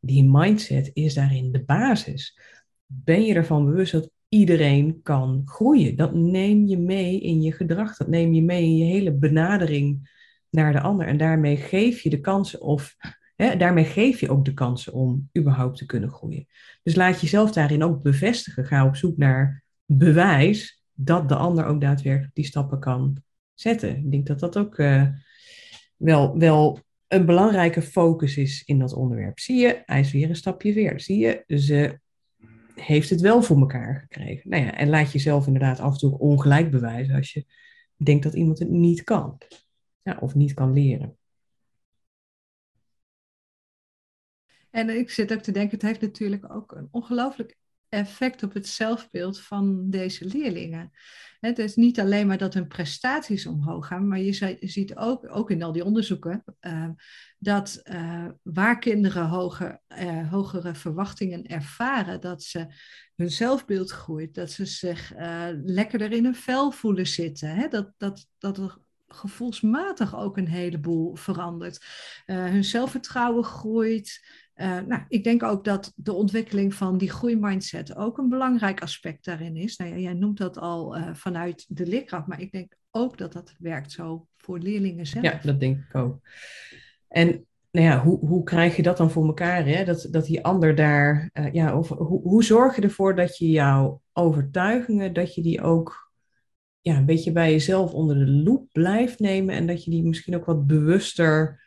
die 0.00 0.24
mindset 0.24 0.90
is 0.92 1.14
daarin 1.14 1.52
de 1.52 1.64
basis. 1.64 2.40
Ben 2.86 3.24
je 3.24 3.34
ervan 3.34 3.64
bewust 3.64 3.92
dat 3.92 4.10
iedereen 4.28 5.00
kan 5.02 5.42
groeien? 5.44 5.96
Dat 5.96 6.14
neem 6.14 6.66
je 6.66 6.78
mee 6.78 7.20
in 7.20 7.42
je 7.42 7.52
gedrag, 7.52 7.96
dat 7.96 8.08
neem 8.08 8.34
je 8.34 8.42
mee 8.42 8.62
in 8.62 8.76
je 8.76 8.84
hele 8.84 9.12
benadering 9.12 10.14
naar 10.56 10.72
de 10.72 10.80
ander. 10.80 11.06
En 11.06 11.16
daarmee 11.16 11.56
geef 11.56 12.00
je 12.00 12.10
de 12.10 12.20
kans 12.20 12.58
of 12.58 12.96
Hè, 13.36 13.56
daarmee 13.56 13.84
geef 13.84 14.20
je 14.20 14.30
ook 14.30 14.44
de 14.44 14.54
kansen 14.54 14.92
om 14.92 15.30
überhaupt 15.38 15.78
te 15.78 15.86
kunnen 15.86 16.10
groeien. 16.10 16.46
Dus 16.82 16.94
laat 16.94 17.20
jezelf 17.20 17.52
daarin 17.52 17.82
ook 17.82 18.02
bevestigen. 18.02 18.66
Ga 18.66 18.86
op 18.86 18.96
zoek 18.96 19.16
naar 19.16 19.64
bewijs 19.84 20.82
dat 20.92 21.28
de 21.28 21.34
ander 21.34 21.64
ook 21.64 21.80
daadwerkelijk 21.80 22.34
die 22.34 22.44
stappen 22.44 22.80
kan 22.80 23.22
zetten. 23.54 23.96
Ik 23.96 24.10
denk 24.10 24.26
dat 24.26 24.40
dat 24.40 24.58
ook 24.58 24.78
uh, 24.78 25.06
wel, 25.96 26.38
wel 26.38 26.80
een 27.08 27.26
belangrijke 27.26 27.82
focus 27.82 28.36
is 28.36 28.62
in 28.64 28.78
dat 28.78 28.92
onderwerp. 28.92 29.38
Zie 29.38 29.56
je, 29.56 29.82
hij 29.84 30.00
is 30.00 30.12
weer 30.12 30.28
een 30.28 30.36
stapje 30.36 30.72
weer. 30.72 31.00
Zie 31.00 31.18
je, 31.18 31.58
ze 31.58 32.00
heeft 32.74 33.10
het 33.10 33.20
wel 33.20 33.42
voor 33.42 33.58
elkaar 33.58 34.00
gekregen. 34.00 34.50
Nou 34.50 34.64
ja, 34.64 34.74
en 34.74 34.88
laat 34.88 35.12
jezelf 35.12 35.46
inderdaad 35.46 35.80
af 35.80 35.92
en 35.92 35.98
toe 35.98 36.18
ongelijk 36.18 36.70
bewijzen 36.70 37.14
als 37.14 37.32
je 37.32 37.44
denkt 37.96 38.22
dat 38.22 38.34
iemand 38.34 38.58
het 38.58 38.70
niet 38.70 39.04
kan. 39.04 39.38
Of 40.20 40.34
niet 40.34 40.54
kan 40.54 40.72
leren. 40.72 41.16
En 44.70 44.90
ik 44.90 45.10
zit 45.10 45.32
ook 45.32 45.40
te 45.40 45.52
denken, 45.52 45.74
het 45.78 45.86
heeft 45.86 46.00
natuurlijk 46.00 46.54
ook 46.54 46.72
een 46.72 46.88
ongelooflijk 46.90 47.56
effect 47.88 48.42
op 48.42 48.52
het 48.52 48.66
zelfbeeld 48.66 49.40
van 49.40 49.90
deze 49.90 50.24
leerlingen. 50.24 50.90
Het 51.40 51.58
is 51.58 51.74
niet 51.74 52.00
alleen 52.00 52.26
maar 52.26 52.38
dat 52.38 52.54
hun 52.54 52.66
prestaties 52.66 53.46
omhoog 53.46 53.86
gaan, 53.86 54.08
maar 54.08 54.20
je 54.20 54.56
ziet 54.60 54.96
ook, 54.96 55.36
ook 55.36 55.50
in 55.50 55.62
al 55.62 55.72
die 55.72 55.84
onderzoeken, 55.84 56.44
uh, 56.60 56.88
dat 57.38 57.80
uh, 57.84 58.26
waar 58.42 58.78
kinderen 58.78 59.22
uh, 59.22 60.30
hogere 60.30 60.74
verwachtingen 60.74 61.46
ervaren, 61.46 62.20
dat 62.20 62.42
ze 62.42 62.66
hun 63.14 63.30
zelfbeeld 63.30 63.90
groeit, 63.90 64.34
dat 64.34 64.50
ze 64.50 64.66
zich 64.66 65.12
lekkerder 65.64 66.12
in 66.12 66.24
hun 66.24 66.34
vel 66.34 66.70
voelen 66.70 67.06
zitten. 67.06 67.70
Dat, 67.70 67.92
dat, 67.96 68.26
dat 68.38 68.78
gevoelsmatig 69.08 70.16
ook 70.16 70.36
een 70.36 70.48
heleboel 70.48 71.14
verandert. 71.14 71.86
hun 72.26 72.64
zelfvertrouwen 72.64 73.44
groeit. 73.44 74.20
Uh, 74.56 74.80
nou, 74.80 75.02
ik 75.08 75.24
denk 75.24 75.42
ook 75.42 75.64
dat 75.64 75.92
de 75.96 76.12
ontwikkeling 76.12 76.74
van 76.74 76.98
die 76.98 77.10
groeimindset 77.10 77.96
ook 77.96 78.18
een 78.18 78.28
belangrijk 78.28 78.82
aspect 78.82 79.24
daarin 79.24 79.56
is. 79.56 79.76
Nou 79.76 79.98
jij 79.98 80.12
noemt 80.12 80.38
dat 80.38 80.58
al 80.58 80.96
uh, 80.96 81.08
vanuit 81.12 81.64
de 81.68 81.86
leerkracht, 81.86 82.26
maar 82.26 82.40
ik 82.40 82.52
denk 82.52 82.76
ook 82.90 83.18
dat 83.18 83.32
dat 83.32 83.54
werkt 83.58 83.92
zo 83.92 84.26
voor 84.36 84.58
leerlingen 84.58 85.06
zelf. 85.06 85.24
Ja, 85.24 85.40
dat 85.42 85.60
denk 85.60 85.78
ik 85.88 85.94
ook. 85.94 86.20
En 87.08 87.46
nou 87.70 87.86
ja, 87.86 88.02
hoe, 88.02 88.18
hoe 88.18 88.42
krijg 88.42 88.76
je 88.76 88.82
dat 88.82 88.96
dan 88.96 89.10
voor 89.10 89.26
elkaar? 89.26 89.66
Hè? 89.66 89.84
Dat, 89.84 90.08
dat 90.10 90.24
die 90.24 90.44
ander 90.44 90.74
daar, 90.74 91.30
ja, 91.52 91.74
hoe, 91.74 91.86
hoe 92.22 92.44
zorg 92.44 92.76
je 92.76 92.82
ervoor 92.82 93.14
dat 93.16 93.38
je 93.38 93.50
jouw 93.50 94.02
overtuigingen, 94.12 95.12
dat 95.12 95.34
je 95.34 95.42
die 95.42 95.62
ook 95.62 96.05
ja, 96.86 96.96
een 96.96 97.04
beetje 97.04 97.32
bij 97.32 97.50
jezelf 97.50 97.92
onder 97.92 98.16
de 98.18 98.30
loep 98.30 98.68
blijft 98.72 99.18
nemen 99.18 99.54
en 99.54 99.66
dat 99.66 99.84
je 99.84 99.90
die 99.90 100.04
misschien 100.04 100.36
ook 100.36 100.44
wat 100.44 100.66
bewuster 100.66 101.62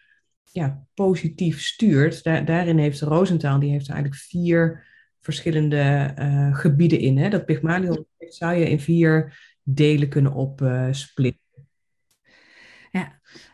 ja, 0.51 0.85
positief 0.93 1.61
stuurt. 1.61 2.23
Daar, 2.23 2.45
daarin 2.45 2.77
heeft 2.77 3.01
Rosenthal, 3.01 3.59
die 3.59 3.71
heeft 3.71 3.89
eigenlijk 3.89 4.21
vier 4.21 4.85
verschillende 5.19 6.13
uh, 6.19 6.55
gebieden 6.55 6.99
in. 6.99 7.17
Hè? 7.17 7.29
Dat 7.29 7.45
Pygmalion 7.45 8.05
zou 8.17 8.55
je 8.55 8.69
in 8.69 8.79
vier 8.79 9.39
delen 9.63 10.09
kunnen 10.09 10.33
opsplitten. 10.33 11.41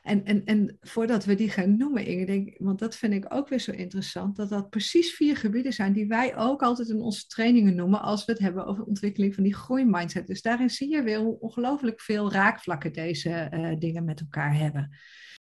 En, 0.06 0.26
en, 0.26 0.46
en 0.46 0.78
voordat 0.82 1.26
we 1.26 1.36
die 1.36 1.50
gaan 1.50 1.78
noemen, 1.78 2.06
Inge, 2.06 2.56
want 2.58 2.80
dat 2.80 2.96
vind 2.96 3.14
ik 3.14 3.34
ook 3.34 3.50
weer 3.50 3.60
zo 3.60 3.72
interessant, 3.72 4.36
dat 4.36 4.50
dat 4.50 4.70
precies 4.70 5.16
vier 5.16 5.38
gebieden 5.38 5.74
zijn 5.74 5.94
die 5.94 6.08
wij 6.08 6.38
ook 6.38 6.62
altijd 6.62 6.90
in 6.90 7.02
onze 7.02 7.28
trainingen 7.28 7.76
noemen 7.76 8.02
als 8.02 8.26
we 8.26 8.32
het 8.32 8.42
hebben 8.42 8.66
over 8.66 8.84
ontwikkeling 8.84 9.36
van 9.36 9.44
die 9.44 9.56
groeimindset. 9.56 10.28
Dus 10.28 10.42
daarin 10.42 10.70
zie 10.70 10.90
je 10.90 11.04
weer 11.04 11.20
hoe 11.20 11.40
ongelooflijk 11.40 12.02
veel 12.02 12.32
raakvlakken 12.32 12.94
deze 12.94 13.52
uh, 13.54 13.76
dingen 13.80 14.06
met 14.06 14.20
elkaar 14.20 14.58
hebben. 14.58 14.98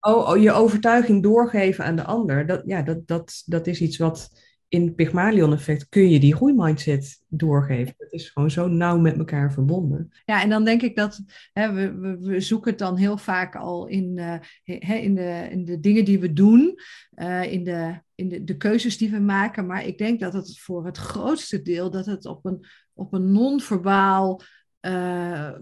Oh, 0.00 0.28
oh, 0.28 0.42
je 0.42 0.52
overtuiging 0.52 1.22
doorgeven 1.22 1.84
aan 1.84 1.96
de 1.96 2.04
ander, 2.04 2.46
dat, 2.46 2.62
ja, 2.66 2.82
dat, 2.82 3.06
dat, 3.06 3.42
dat 3.46 3.66
is 3.66 3.80
iets 3.80 3.96
wat 3.96 4.30
in 4.68 4.85
het 4.85 4.96
Pygmalion-effect 4.96 5.88
kun 5.88 6.11
je 6.11 6.20
die 6.20 6.35
groeimindset 6.35 7.22
doorgeven. 7.29 7.94
Het 7.98 8.12
is 8.12 8.31
gewoon 8.31 8.50
zo 8.50 8.68
nauw 8.68 8.98
met 8.98 9.18
elkaar 9.18 9.52
verbonden. 9.52 10.12
Ja, 10.24 10.42
en 10.42 10.48
dan 10.48 10.64
denk 10.64 10.83
ik 10.83 10.96
dat 10.96 11.20
hè, 11.52 11.72
we, 11.72 12.16
we, 12.20 12.40
zoeken 12.40 12.70
het 12.70 12.79
dan 12.79 12.96
heel 12.96 13.16
vaak 13.16 13.57
al 13.57 13.87
in, 13.87 14.16
uh, 14.16 15.02
in, 15.05 15.14
de, 15.14 15.48
in 15.50 15.64
de 15.64 15.81
dingen 15.81 16.05
die 16.05 16.18
we 16.18 16.33
doen, 16.33 16.74
uh, 17.14 17.52
in, 17.52 17.64
de, 17.64 18.00
in 18.14 18.29
de, 18.29 18.44
de 18.44 18.57
keuzes 18.57 18.98
die 18.98 19.11
we 19.11 19.18
maken. 19.18 19.66
Maar 19.66 19.87
ik 19.87 19.98
denk 19.98 20.20
dat 20.20 20.33
het 20.33 20.59
voor 20.59 20.85
het 20.87 20.96
grootste 20.96 21.62
deel 21.62 21.90
dat 21.90 22.07
het 22.07 22.26
op 22.26 22.44
een, 22.44 22.66
op 22.94 23.12
een 23.12 23.33
non-verbaal 23.33 24.40
uh, 24.81 25.52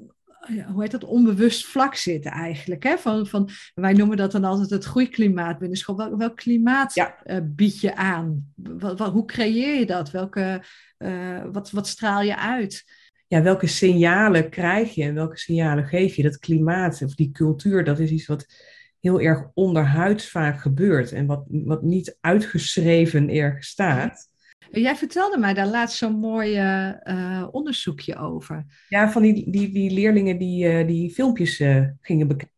hoe 0.73 0.83
heet 0.83 0.91
dat, 0.91 1.05
onbewust 1.05 1.67
vlak 1.67 1.95
zitten 1.95 2.31
eigenlijk. 2.31 2.83
Hè? 2.83 2.99
Van, 2.99 3.27
van, 3.27 3.49
wij 3.75 3.93
noemen 3.93 4.17
dat 4.17 4.33
dan 4.33 4.45
altijd 4.45 4.71
het 4.71 4.85
groeiklimaat 4.85 5.59
binnen 5.59 5.79
school. 5.79 5.97
Wel, 5.97 6.17
welk 6.17 6.37
klimaat 6.37 6.95
ja. 6.95 7.17
uh, 7.25 7.37
bied 7.43 7.81
je 7.81 7.97
aan? 7.97 8.53
Wat, 8.55 8.99
wat, 8.99 9.13
hoe 9.13 9.25
creëer 9.25 9.79
je 9.79 9.87
dat? 9.87 10.11
Welke, 10.11 10.63
uh, 10.99 11.45
wat, 11.53 11.71
wat 11.71 11.87
straal 11.87 12.23
je 12.23 12.37
uit? 12.37 12.85
Ja, 13.27 13.43
welke 13.43 13.67
signalen 13.67 14.49
krijg 14.49 14.95
je 14.95 15.03
en 15.03 15.15
welke 15.15 15.39
signalen 15.39 15.85
geef 15.85 16.15
je? 16.15 16.23
Dat 16.23 16.39
klimaat 16.39 17.03
of 17.03 17.15
die 17.15 17.31
cultuur, 17.31 17.85
dat 17.85 17.99
is 17.99 18.11
iets 18.11 18.27
wat 18.27 18.47
heel 19.01 19.21
erg 19.21 19.51
onderhuids 19.55 20.31
vaak 20.31 20.61
gebeurt 20.61 21.13
en 21.13 21.27
wat, 21.27 21.45
wat 21.49 21.83
niet 21.83 22.17
uitgeschreven 22.21 23.29
ergens 23.29 23.67
staat. 23.67 24.29
Jij 24.71 24.97
vertelde 24.97 25.39
mij 25.39 25.55
daar 25.55 25.67
laatst 25.67 25.97
zo'n 25.97 26.19
mooi 26.19 26.61
uh, 26.61 27.49
onderzoekje 27.51 28.17
over. 28.17 28.65
Ja, 28.89 29.11
van 29.11 29.23
die, 29.23 29.51
die, 29.51 29.73
die 29.73 29.91
leerlingen 29.91 30.39
die, 30.39 30.69
uh, 30.69 30.87
die 30.87 31.11
filmpjes 31.11 31.61
uh, 31.61 31.87
gingen 32.01 32.29
bekijken. 32.29 32.53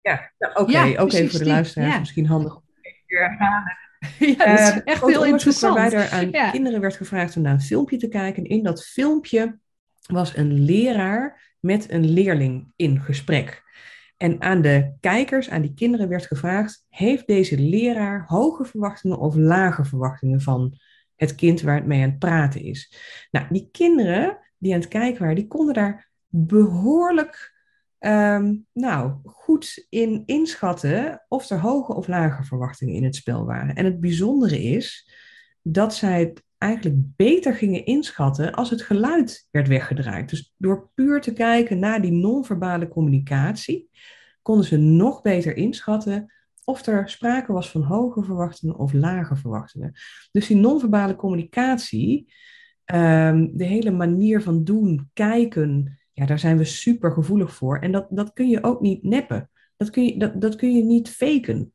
Ja, 0.00 0.32
nou, 0.38 0.52
oké, 0.52 0.62
okay, 0.62 0.90
ja, 0.90 1.00
ook 1.00 1.12
even 1.12 1.30
voor 1.30 1.38
de 1.38 1.46
luisteraars 1.46 1.92
ja. 1.92 1.98
misschien 1.98 2.26
handig. 2.26 2.62
Ja, 4.18 4.56
dat 4.56 4.58
is 4.58 4.82
echt 4.84 5.06
heel 5.06 5.24
interessant. 5.24 5.74
Waarbij 5.74 5.98
er 5.98 6.10
aan 6.10 6.30
ja. 6.30 6.50
kinderen 6.50 6.80
werd 6.80 6.96
gevraagd 6.96 7.36
om 7.36 7.42
naar 7.42 7.52
een 7.52 7.60
filmpje 7.60 7.96
te 7.96 8.08
kijken. 8.08 8.42
En 8.42 8.48
in 8.48 8.62
dat 8.62 8.84
filmpje 8.84 9.58
was 10.06 10.36
een 10.36 10.64
leraar 10.64 11.54
met 11.60 11.90
een 11.90 12.10
leerling 12.10 12.72
in 12.76 13.00
gesprek. 13.00 13.62
En 14.16 14.42
aan 14.42 14.62
de 14.62 14.96
kijkers, 15.00 15.50
aan 15.50 15.62
die 15.62 15.74
kinderen 15.74 16.08
werd 16.08 16.26
gevraagd: 16.26 16.86
heeft 16.88 17.26
deze 17.26 17.58
leraar 17.58 18.24
hoge 18.26 18.64
verwachtingen 18.64 19.18
of 19.18 19.34
lage 19.34 19.84
verwachtingen 19.84 20.40
van 20.40 20.78
het 21.16 21.34
kind 21.34 21.60
waar 21.60 21.74
het 21.74 21.86
mee 21.86 22.02
aan 22.02 22.10
het 22.10 22.18
praten 22.18 22.62
is. 22.62 22.94
Nou, 23.30 23.46
die 23.50 23.68
kinderen 23.72 24.38
die 24.58 24.74
aan 24.74 24.80
het 24.80 24.88
kijken 24.88 25.20
waren, 25.20 25.36
die 25.36 25.46
konden 25.46 25.74
daar 25.74 26.10
behoorlijk 26.28 27.52
um, 27.98 28.66
nou, 28.72 29.12
goed 29.24 29.86
in 29.88 30.22
inschatten 30.26 31.24
of 31.28 31.50
er 31.50 31.60
hoge 31.60 31.94
of 31.94 32.06
lage 32.06 32.44
verwachtingen 32.44 32.94
in 32.94 33.04
het 33.04 33.16
spel 33.16 33.44
waren. 33.44 33.74
En 33.74 33.84
het 33.84 34.00
bijzondere 34.00 34.62
is 34.62 35.10
dat 35.62 35.94
zij 35.94 36.20
het 36.20 36.42
eigenlijk 36.58 37.16
beter 37.16 37.54
gingen 37.54 37.84
inschatten 37.84 38.52
als 38.52 38.70
het 38.70 38.82
geluid 38.82 39.48
werd 39.50 39.68
weggedraaid. 39.68 40.28
Dus 40.28 40.54
door 40.56 40.90
puur 40.94 41.20
te 41.20 41.32
kijken 41.32 41.78
naar 41.78 42.02
die 42.02 42.12
non-verbale 42.12 42.88
communicatie, 42.88 43.90
konden 44.42 44.66
ze 44.66 44.76
nog 44.76 45.22
beter 45.22 45.56
inschatten 45.56 46.32
of 46.64 46.86
er 46.86 47.08
sprake 47.08 47.52
was 47.52 47.70
van 47.70 47.82
hoge 47.82 48.22
verwachtingen 48.22 48.76
of 48.76 48.92
lage 48.92 49.36
verwachtingen. 49.36 49.92
Dus 50.32 50.46
die 50.46 50.56
non-verbale 50.56 51.16
communicatie, 51.16 52.32
um, 52.84 53.56
de 53.56 53.64
hele 53.64 53.90
manier 53.90 54.42
van 54.42 54.64
doen, 54.64 55.10
kijken, 55.12 55.98
ja, 56.12 56.26
daar 56.26 56.38
zijn 56.38 56.56
we 56.56 56.64
super 56.64 57.12
gevoelig 57.12 57.54
voor. 57.54 57.78
En 57.78 57.92
dat, 57.92 58.06
dat 58.10 58.32
kun 58.32 58.48
je 58.48 58.62
ook 58.62 58.80
niet 58.80 59.02
neppen. 59.02 59.50
Dat 59.76 59.90
kun, 59.90 60.04
je, 60.04 60.18
dat, 60.18 60.40
dat 60.40 60.56
kun 60.56 60.76
je 60.76 60.84
niet 60.84 61.08
faken. 61.08 61.72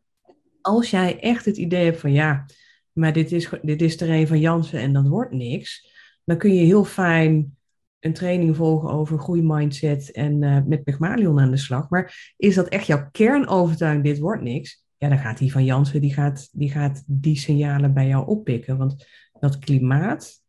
Als 0.61 0.89
jij 0.89 1.19
echt 1.19 1.45
het 1.45 1.57
idee 1.57 1.85
hebt 1.85 1.99
van 1.99 2.11
ja, 2.11 2.45
maar 2.91 3.13
dit 3.13 3.31
is, 3.31 3.49
dit 3.61 3.81
is 3.81 4.01
er 4.01 4.09
een 4.09 4.27
van 4.27 4.39
Jansen 4.39 4.79
en 4.79 4.93
dat 4.93 5.07
wordt 5.07 5.31
niks, 5.31 5.93
dan 6.23 6.37
kun 6.37 6.53
je 6.53 6.63
heel 6.63 6.83
fijn 6.83 7.57
een 7.99 8.13
training 8.13 8.55
volgen 8.55 8.89
over 8.89 9.19
groeimindset 9.19 10.11
en 10.11 10.41
uh, 10.41 10.63
met 10.65 10.83
Pygmalion 10.83 11.39
aan 11.39 11.51
de 11.51 11.57
slag. 11.57 11.89
Maar 11.89 12.33
is 12.37 12.55
dat 12.55 12.67
echt 12.67 12.85
jouw 12.85 13.09
kernovertuiging, 13.11 14.03
dit 14.03 14.19
wordt 14.19 14.41
niks? 14.41 14.83
Ja, 14.97 15.09
dan 15.09 15.17
gaat 15.17 15.37
die 15.37 15.51
van 15.51 15.65
Jansen, 15.65 16.01
die 16.01 16.13
gaat, 16.13 16.49
die 16.51 16.71
gaat 16.71 17.03
die 17.07 17.37
signalen 17.37 17.93
bij 17.93 18.07
jou 18.07 18.27
oppikken. 18.27 18.77
Want 18.77 19.07
dat 19.39 19.59
klimaat, 19.59 20.41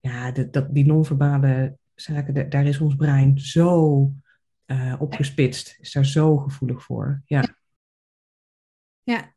ja, 0.00 0.30
dat, 0.30 0.74
die 0.74 0.86
non-verbale 0.86 1.76
zaken, 1.94 2.50
daar 2.50 2.66
is 2.66 2.80
ons 2.80 2.94
brein 2.94 3.38
zo 3.38 4.12
uh, 4.66 4.94
opgespitst. 4.98 5.76
Is 5.80 5.92
daar 5.92 6.06
zo 6.06 6.36
gevoelig 6.36 6.82
voor. 6.82 7.22
Ja. 7.24 7.44
Ja. 9.02 9.34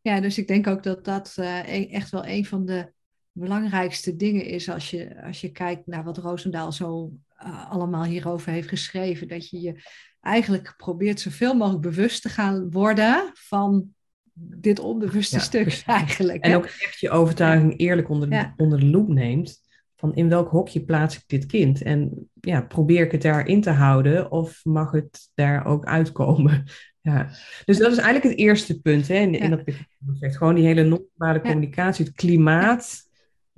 ja, 0.00 0.20
dus 0.20 0.38
ik 0.38 0.48
denk 0.48 0.66
ook 0.66 0.82
dat 0.82 1.04
dat 1.04 1.36
uh, 1.38 1.92
echt 1.92 2.10
wel 2.10 2.26
een 2.26 2.46
van 2.46 2.66
de 2.66 2.92
belangrijkste 3.40 4.16
dingen 4.16 4.44
is 4.44 4.68
als 4.68 4.90
je, 4.90 5.22
als 5.22 5.40
je 5.40 5.50
kijkt 5.50 5.86
naar 5.86 6.04
wat 6.04 6.18
Roosendaal 6.18 6.72
zo 6.72 7.12
uh, 7.44 7.70
allemaal 7.70 8.04
hierover 8.04 8.52
heeft 8.52 8.68
geschreven. 8.68 9.28
Dat 9.28 9.48
je 9.48 9.60
je 9.60 9.82
eigenlijk 10.20 10.74
probeert 10.76 11.20
zoveel 11.20 11.54
mogelijk 11.54 11.82
bewust 11.82 12.22
te 12.22 12.28
gaan 12.28 12.70
worden 12.70 13.30
van 13.34 13.94
dit 14.32 14.78
onbewuste 14.78 15.40
stuk 15.40 15.82
eigenlijk. 15.86 16.44
En 16.44 16.54
ook 16.54 16.64
echt 16.64 17.00
je 17.00 17.10
overtuiging 17.10 17.78
eerlijk 17.78 18.08
onder 18.08 18.30
de, 18.30 18.52
onder 18.56 18.80
de 18.80 18.86
loep 18.86 19.08
neemt. 19.08 19.68
Van 19.96 20.14
in 20.14 20.28
welk 20.28 20.48
hokje 20.48 20.84
plaats 20.84 21.16
ik 21.16 21.22
dit 21.26 21.46
kind? 21.46 21.82
En 21.82 22.28
ja, 22.40 22.62
probeer 22.62 23.04
ik 23.04 23.12
het 23.12 23.22
daarin 23.22 23.60
te 23.60 23.70
houden 23.70 24.30
of 24.30 24.64
mag 24.64 24.90
het 24.90 25.30
daar 25.34 25.66
ook 25.66 25.84
uitkomen? 25.84 26.64
ja. 27.00 27.30
Dus 27.64 27.78
dat 27.78 27.92
is 27.92 27.98
eigenlijk 27.98 28.24
het 28.24 28.46
eerste 28.46 28.80
punt 28.80 29.08
hè, 29.08 29.14
in, 29.14 29.34
in 29.34 29.50
dat 29.50 29.62
effect. 29.64 30.36
Gewoon 30.36 30.54
die 30.54 30.64
hele 30.64 30.82
non-verbale 30.82 31.40
communicatie, 31.40 32.04
het 32.04 32.14
klimaat 32.14 33.08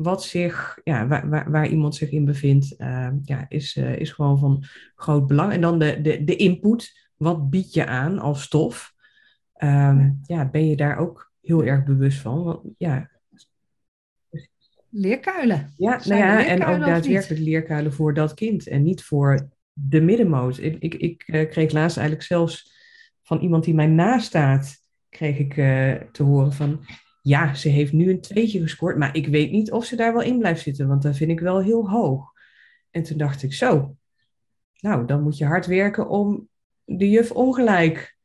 wat 0.02 0.24
zich, 0.24 0.78
ja, 0.84 1.06
waar, 1.06 1.28
waar, 1.28 1.50
waar 1.50 1.68
iemand 1.68 1.94
zich 1.94 2.10
in 2.10 2.24
bevindt, 2.24 2.74
uh, 2.78 3.08
ja, 3.22 3.46
is, 3.48 3.76
uh, 3.76 3.96
is 3.96 4.10
gewoon 4.10 4.38
van 4.38 4.64
groot 4.94 5.26
belang. 5.26 5.52
En 5.52 5.60
dan 5.60 5.78
de, 5.78 6.00
de, 6.00 6.24
de 6.24 6.36
input, 6.36 7.08
wat 7.16 7.50
bied 7.50 7.74
je 7.74 7.86
aan 7.86 8.18
als 8.18 8.42
stof? 8.42 8.94
Um, 9.58 10.20
ja, 10.22 10.48
ben 10.50 10.66
je 10.66 10.76
daar 10.76 10.96
ook 10.96 11.32
heel 11.40 11.64
erg 11.64 11.84
bewust 11.84 12.18
van? 12.18 12.42
Want, 12.44 12.60
ja. 12.78 13.10
Leerkuilen. 14.88 15.72
Ja, 15.76 16.00
nou 16.04 16.20
ja 16.20 16.46
en 16.46 16.64
ook 16.64 16.80
daadwerkelijk 16.80 17.40
leerkuilen 17.40 17.92
voor 17.92 18.14
dat 18.14 18.34
kind 18.34 18.66
en 18.66 18.82
niet 18.82 19.02
voor 19.02 19.48
de 19.72 20.00
middenmoot. 20.00 20.58
Ik, 20.58 20.76
ik, 20.78 20.94
ik 20.94 21.24
uh, 21.26 21.50
kreeg 21.50 21.72
laatst 21.72 21.96
eigenlijk 21.96 22.26
zelfs 22.26 22.72
van 23.22 23.40
iemand 23.40 23.64
die 23.64 23.74
mij 23.74 23.86
nastaat, 23.86 24.76
kreeg 25.08 25.38
ik 25.38 25.54
te 26.12 26.22
horen 26.22 26.52
van, 26.52 26.84
ja, 27.22 27.54
ze 27.54 27.68
heeft 27.68 27.92
nu 27.92 28.10
een 28.10 28.20
tweetje 28.20 28.60
gescoord, 28.60 28.96
maar 28.96 29.16
ik 29.16 29.26
weet 29.26 29.50
niet 29.50 29.72
of 29.72 29.84
ze 29.84 29.96
daar 29.96 30.12
wel 30.12 30.22
in 30.22 30.38
blijft 30.38 30.62
zitten, 30.62 30.88
want 30.88 31.02
dat 31.02 31.16
vind 31.16 31.30
ik 31.30 31.40
wel 31.40 31.62
heel 31.62 31.90
hoog. 31.90 32.32
En 32.90 33.02
toen 33.02 33.18
dacht 33.18 33.42
ik, 33.42 33.52
zo, 33.52 33.96
nou, 34.80 35.06
dan 35.06 35.22
moet 35.22 35.38
je 35.38 35.44
hard 35.44 35.66
werken 35.66 36.08
om 36.08 36.48
de 36.84 37.10
juf 37.10 37.30
ongelijk 37.30 38.16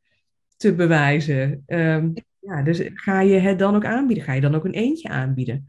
te 0.56 0.76
bewijzen. 0.76 1.64
Um, 1.68 2.14
ja, 2.40 2.64
dus 2.64 2.82
ga 2.94 3.22
je 3.22 3.40
het 3.40 3.60
dan 3.60 3.76
ook 3.76 3.86
aanbieden? 3.86 4.24
Ga 4.24 4.34
je 4.34 4.42
dan 4.42 4.56
ook 4.56 4.66
een 4.66 4.74
eentje 4.74 5.10
aanbieden? 5.10 5.66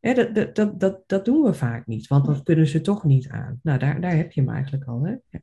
Dat, 0.00 0.54
dat, 0.54 0.80
dat, 0.80 1.02
dat 1.06 1.24
doen 1.24 1.42
we 1.42 1.54
vaak 1.54 1.86
niet, 1.86 2.06
want 2.06 2.26
dat 2.26 2.42
kunnen 2.42 2.66
ze 2.66 2.80
toch 2.80 3.04
niet 3.04 3.28
aan. 3.28 3.60
Nou, 3.62 3.78
daar, 3.78 4.00
daar 4.00 4.16
heb 4.16 4.32
je 4.32 4.40
hem 4.40 4.50
eigenlijk 4.50 4.84
al. 4.84 5.02
Hè? 5.02 5.14
Ja. 5.30 5.40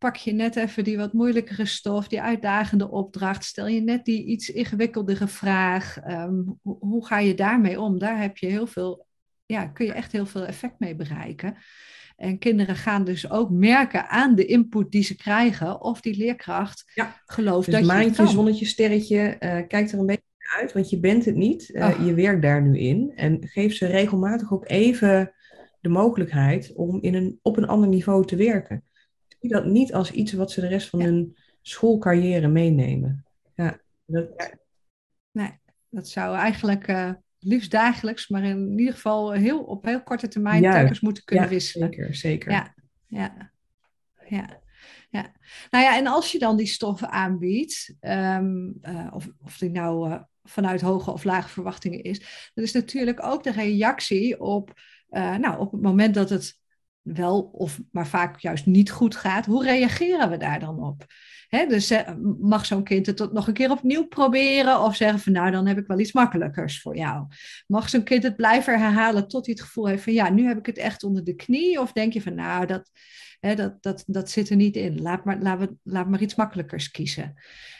Pak 0.00 0.16
je 0.16 0.32
net 0.32 0.56
even 0.56 0.84
die 0.84 0.96
wat 0.96 1.12
moeilijkere 1.12 1.64
stof, 1.64 2.08
die 2.08 2.22
uitdagende 2.22 2.90
opdracht. 2.90 3.44
Stel 3.44 3.66
je 3.66 3.80
net 3.80 4.04
die 4.04 4.24
iets 4.24 4.48
ingewikkeldere 4.48 5.28
vraag. 5.28 5.96
Um, 6.08 6.58
hoe, 6.62 6.76
hoe, 6.78 7.06
ga 7.06 7.18
je 7.18 7.34
daarmee 7.34 7.80
om? 7.80 7.98
Daar 7.98 8.20
heb 8.20 8.36
je 8.36 8.46
heel 8.46 8.66
veel, 8.66 9.06
ja, 9.46 9.66
kun 9.66 9.86
je 9.86 9.92
echt 9.92 10.12
heel 10.12 10.26
veel 10.26 10.46
effect 10.46 10.78
mee 10.78 10.94
bereiken. 10.96 11.56
En 12.16 12.38
kinderen 12.38 12.76
gaan 12.76 13.04
dus 13.04 13.30
ook 13.30 13.50
merken 13.50 14.08
aan 14.08 14.34
de 14.34 14.44
input 14.44 14.90
die 14.90 15.02
ze 15.02 15.16
krijgen, 15.16 15.80
of 15.80 16.00
die 16.00 16.16
leerkracht 16.16 16.90
ja. 16.94 17.14
gelooft 17.24 17.70
dus 17.70 17.74
dat 17.74 17.84
maandje, 17.84 18.22
je 18.22 18.28
zonnetje, 18.28 18.66
sterretje, 18.66 19.36
uh, 19.40 19.58
kijk 19.68 19.90
er 19.90 19.98
een 19.98 20.06
beetje 20.06 20.22
uit, 20.58 20.72
want 20.72 20.90
je 20.90 21.00
bent 21.00 21.24
het 21.24 21.36
niet. 21.36 21.68
Uh, 21.68 21.88
oh. 21.88 22.06
Je 22.06 22.14
werkt 22.14 22.42
daar 22.42 22.62
nu 22.62 22.78
in. 22.78 23.12
En 23.14 23.48
geef 23.48 23.74
ze 23.74 23.86
regelmatig 23.86 24.52
ook 24.52 24.68
even 24.68 25.32
de 25.80 25.88
mogelijkheid 25.88 26.72
om 26.74 26.98
in 27.00 27.14
een, 27.14 27.38
op 27.42 27.56
een 27.56 27.68
ander 27.68 27.88
niveau 27.88 28.26
te 28.26 28.36
werken 28.36 28.84
zie 29.40 29.50
dat 29.50 29.64
niet 29.64 29.92
als 29.92 30.10
iets 30.10 30.32
wat 30.32 30.50
ze 30.50 30.60
de 30.60 30.66
rest 30.66 30.88
van 30.88 31.00
hun 31.00 31.36
schoolcarrière 31.62 32.48
meenemen. 32.48 33.24
Ja, 33.54 33.80
dat... 34.04 34.56
Nee, 35.30 35.58
dat 35.88 36.08
zou 36.08 36.36
eigenlijk 36.36 36.88
uh, 36.88 37.12
liefst 37.38 37.70
dagelijks, 37.70 38.28
maar 38.28 38.44
in 38.44 38.78
ieder 38.78 38.94
geval 38.94 39.32
heel, 39.32 39.62
op 39.62 39.84
heel 39.84 40.02
korte 40.02 40.28
termijn 40.28 40.62
telkens 40.62 41.00
moeten 41.00 41.24
kunnen 41.24 41.44
ja, 41.44 41.50
wisselen. 41.50 41.92
Zeker, 41.92 42.14
zeker. 42.14 42.50
Ja, 42.50 42.74
ja, 43.06 43.52
ja. 44.28 44.58
Ja, 45.10 45.32
nou 45.70 45.84
ja, 45.84 45.96
en 45.96 46.06
als 46.06 46.32
je 46.32 46.38
dan 46.38 46.56
die 46.56 46.66
stoffen 46.66 47.10
aanbiedt, 47.10 47.94
um, 48.00 48.78
uh, 48.82 49.06
of, 49.10 49.28
of 49.42 49.58
die 49.58 49.70
nou 49.70 50.10
uh, 50.10 50.22
vanuit 50.42 50.80
hoge 50.80 51.10
of 51.10 51.24
lage 51.24 51.48
verwachtingen 51.48 52.02
is, 52.02 52.50
dan 52.54 52.64
is 52.64 52.72
natuurlijk 52.72 53.24
ook 53.24 53.42
de 53.42 53.52
reactie 53.52 54.40
op, 54.40 54.80
nou, 55.10 55.58
op 55.58 55.72
het 55.72 55.82
moment 55.82 56.14
dat 56.14 56.30
het 56.30 56.59
wel 57.02 57.40
of 57.40 57.80
maar 57.90 58.06
vaak 58.06 58.40
juist 58.40 58.66
niet 58.66 58.90
goed 58.90 59.16
gaat, 59.16 59.46
hoe 59.46 59.64
reageren 59.64 60.30
we 60.30 60.36
daar 60.36 60.60
dan 60.60 60.82
op? 60.82 61.06
Dus 61.50 61.92
uh, 61.92 62.00
mag 62.40 62.66
zo'n 62.66 62.82
kind 62.82 63.06
het 63.06 63.32
nog 63.32 63.46
een 63.46 63.54
keer 63.54 63.70
opnieuw 63.70 64.06
proberen 64.06 64.80
of 64.80 64.96
zeggen 64.96 65.18
van 65.18 65.32
nou 65.32 65.50
dan 65.50 65.66
heb 65.66 65.78
ik 65.78 65.86
wel 65.86 65.98
iets 65.98 66.12
makkelijkers 66.12 66.80
voor 66.80 66.96
jou. 66.96 67.26
Mag 67.66 67.88
zo'n 67.88 68.02
kind 68.02 68.22
het 68.22 68.36
blijven 68.36 68.78
herhalen 68.78 69.28
tot 69.28 69.46
hij 69.46 69.54
het 69.54 69.64
gevoel 69.64 69.86
heeft 69.86 70.02
van 70.02 70.12
ja 70.12 70.30
nu 70.30 70.46
heb 70.46 70.58
ik 70.58 70.66
het 70.66 70.78
echt 70.78 71.02
onder 71.02 71.24
de 71.24 71.34
knie 71.34 71.80
of 71.80 71.92
denk 71.92 72.12
je 72.12 72.22
van 72.22 72.34
nou 72.34 72.66
dat, 72.66 72.90
dat, 73.40 73.82
dat, 73.82 74.04
dat 74.06 74.30
zit 74.30 74.50
er 74.50 74.56
niet 74.56 74.76
in, 74.76 75.02
laat 75.02 75.24
maar, 75.24 75.38
laat, 75.38 75.58
we, 75.58 75.74
laat 75.82 76.08
maar 76.08 76.20
iets 76.20 76.34
makkelijkers 76.34 76.90
kiezen. 76.90 77.34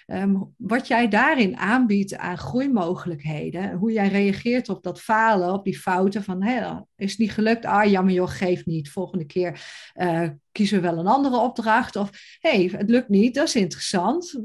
Um, 0.07 0.55
wat 0.57 0.87
jij 0.87 1.09
daarin 1.09 1.57
aanbiedt 1.57 2.17
aan 2.17 2.39
groeimogelijkheden, 2.39 3.73
hoe 3.73 3.93
jij 3.93 4.09
reageert 4.09 4.69
op 4.69 4.83
dat 4.83 5.01
falen, 5.01 5.53
op 5.53 5.65
die 5.65 5.79
fouten 5.79 6.23
van 6.23 6.43
hé, 6.43 6.81
is 6.97 7.17
niet 7.17 7.33
gelukt, 7.33 7.65
ah 7.65 7.91
jammer 7.91 8.15
joh, 8.15 8.29
geef 8.29 8.67
niet, 8.67 8.91
volgende 8.91 9.25
keer 9.25 9.61
uh, 9.95 10.29
kiezen 10.53 10.81
we 10.81 10.89
wel 10.89 10.99
een 10.99 11.07
andere 11.07 11.37
opdracht. 11.37 11.97
Of 11.97 12.11
hé, 12.39 12.51
hey, 12.51 12.79
het 12.79 12.91
lukt 12.91 13.09
niet, 13.09 13.35
dat 13.35 13.47
is 13.47 13.57
interessant, 13.57 14.39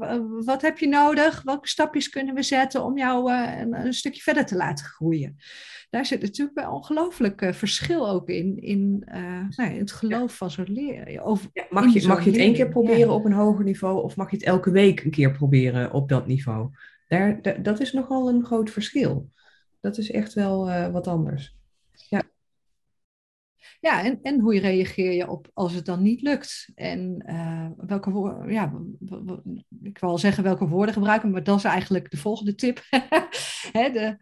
wat 0.44 0.62
heb 0.62 0.78
je 0.78 0.88
nodig, 0.88 1.42
welke 1.42 1.68
stapjes 1.68 2.08
kunnen 2.08 2.34
we 2.34 2.42
zetten 2.42 2.84
om 2.84 2.98
jou 2.98 3.32
een, 3.32 3.86
een, 3.86 3.92
stukje 3.92 4.20
verder 4.20 4.46
te 4.46 4.56
laten 4.56 4.84
groeien. 4.84 5.36
Daar 5.96 6.06
zit 6.06 6.22
natuurlijk 6.22 6.58
wel 6.58 6.72
ongelooflijk 6.72 7.42
uh, 7.42 7.52
verschil 7.52 8.08
ook 8.08 8.28
in, 8.28 8.62
in, 8.62 9.02
nou, 9.56 9.70
in 9.70 9.78
het 9.78 9.92
geloof 9.92 10.30
ja. 10.30 10.36
van 10.36 10.50
zo'n 10.50 10.74
ja, 10.74 11.66
mag, 11.70 11.92
je, 11.92 12.06
mag 12.06 12.24
je 12.24 12.30
het 12.30 12.38
één 12.38 12.54
keer 12.54 12.68
proberen 12.68 12.98
ja. 12.98 13.12
op 13.12 13.24
een 13.24 13.32
hoger 13.32 13.64
niveau 13.64 14.02
of 14.02 14.16
mag 14.16 14.30
je 14.30 14.36
het 14.36 14.46
elke 14.46 14.70
week 14.70 15.04
een 15.04 15.10
keer 15.10 15.32
proberen? 15.32 15.92
op 15.92 16.08
dat 16.08 16.26
niveau. 16.26 16.70
Daar, 17.08 17.42
daar, 17.42 17.62
dat 17.62 17.80
is 17.80 17.92
nogal 17.92 18.28
een 18.28 18.44
groot 18.44 18.70
verschil. 18.70 19.30
Dat 19.80 19.98
is 19.98 20.10
echt 20.10 20.34
wel 20.34 20.68
uh, 20.68 20.88
wat 20.88 21.06
anders. 21.06 21.56
Ja. 22.08 22.22
Ja, 23.80 24.02
en, 24.04 24.18
en 24.22 24.40
hoe 24.40 24.58
reageer 24.58 25.12
je 25.12 25.28
op 25.28 25.50
als 25.54 25.72
het 25.72 25.84
dan 25.84 26.02
niet 26.02 26.22
lukt? 26.22 26.70
En 26.74 27.24
uh, 27.26 27.66
welke 27.76 28.10
woorden, 28.10 28.52
ja, 28.52 28.72
ik 29.82 29.98
wil 29.98 30.18
zeggen 30.18 30.42
welke 30.42 30.68
woorden 30.68 30.94
gebruiken, 30.94 31.30
maar 31.30 31.42
dat 31.42 31.58
is 31.58 31.64
eigenlijk 31.64 32.10
de 32.10 32.16
volgende 32.16 32.54
tip. 32.54 32.82
hè, 33.78 33.90
de, 33.90 34.16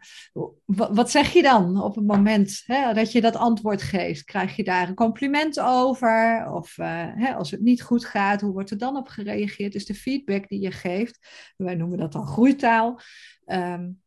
wat 0.67 1.11
zeg 1.11 1.33
je 1.33 1.41
dan 1.41 1.81
op 1.81 1.95
het 1.95 2.05
moment 2.05 2.63
hè, 2.65 2.93
dat 2.93 3.11
je 3.11 3.21
dat 3.21 3.35
antwoord 3.35 3.81
geeft? 3.81 4.23
Krijg 4.23 4.55
je 4.55 4.63
daar 4.63 4.89
een 4.89 4.95
compliment 4.95 5.59
over? 5.59 6.47
Of 6.51 6.77
uh, 6.77 6.87
hè, 7.15 7.33
als 7.33 7.51
het 7.51 7.61
niet 7.61 7.81
goed 7.81 8.05
gaat, 8.05 8.41
hoe 8.41 8.53
wordt 8.53 8.71
er 8.71 8.77
dan 8.77 8.97
op 8.97 9.07
gereageerd? 9.07 9.73
Dus 9.73 9.85
de 9.85 9.95
feedback 9.95 10.47
die 10.47 10.61
je 10.61 10.71
geeft, 10.71 11.27
wij 11.57 11.75
noemen 11.75 11.97
dat 11.97 12.11
dan 12.11 12.27
groeitaal. 12.27 12.99
Um, 13.45 14.03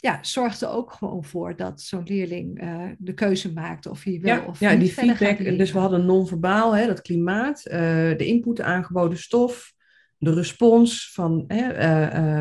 ja, 0.00 0.18
zorgt 0.22 0.60
er 0.60 0.70
ook 0.70 0.92
gewoon 0.92 1.24
voor 1.24 1.56
dat 1.56 1.80
zo'n 1.80 2.02
leerling 2.04 2.62
uh, 2.62 2.84
de 2.98 3.14
keuze 3.14 3.52
maakt 3.52 3.86
of 3.86 4.02
hij 4.04 4.18
wel 4.22 4.34
ja, 4.36 4.44
of 4.46 4.60
ja, 4.60 4.70
niet 4.70 4.80
die 4.80 4.92
feedback. 4.92 5.38
Dus 5.58 5.72
we 5.72 5.78
hadden 5.78 6.06
non-verbaal, 6.06 6.76
hè, 6.76 6.86
dat 6.86 7.02
klimaat, 7.02 7.66
uh, 7.66 7.72
de 8.16 8.26
input, 8.26 8.56
de 8.56 8.62
aangeboden 8.62 9.18
stof, 9.18 9.72
de 10.18 10.34
respons 10.34 11.12
van 11.12 11.44
hè, 11.46 11.78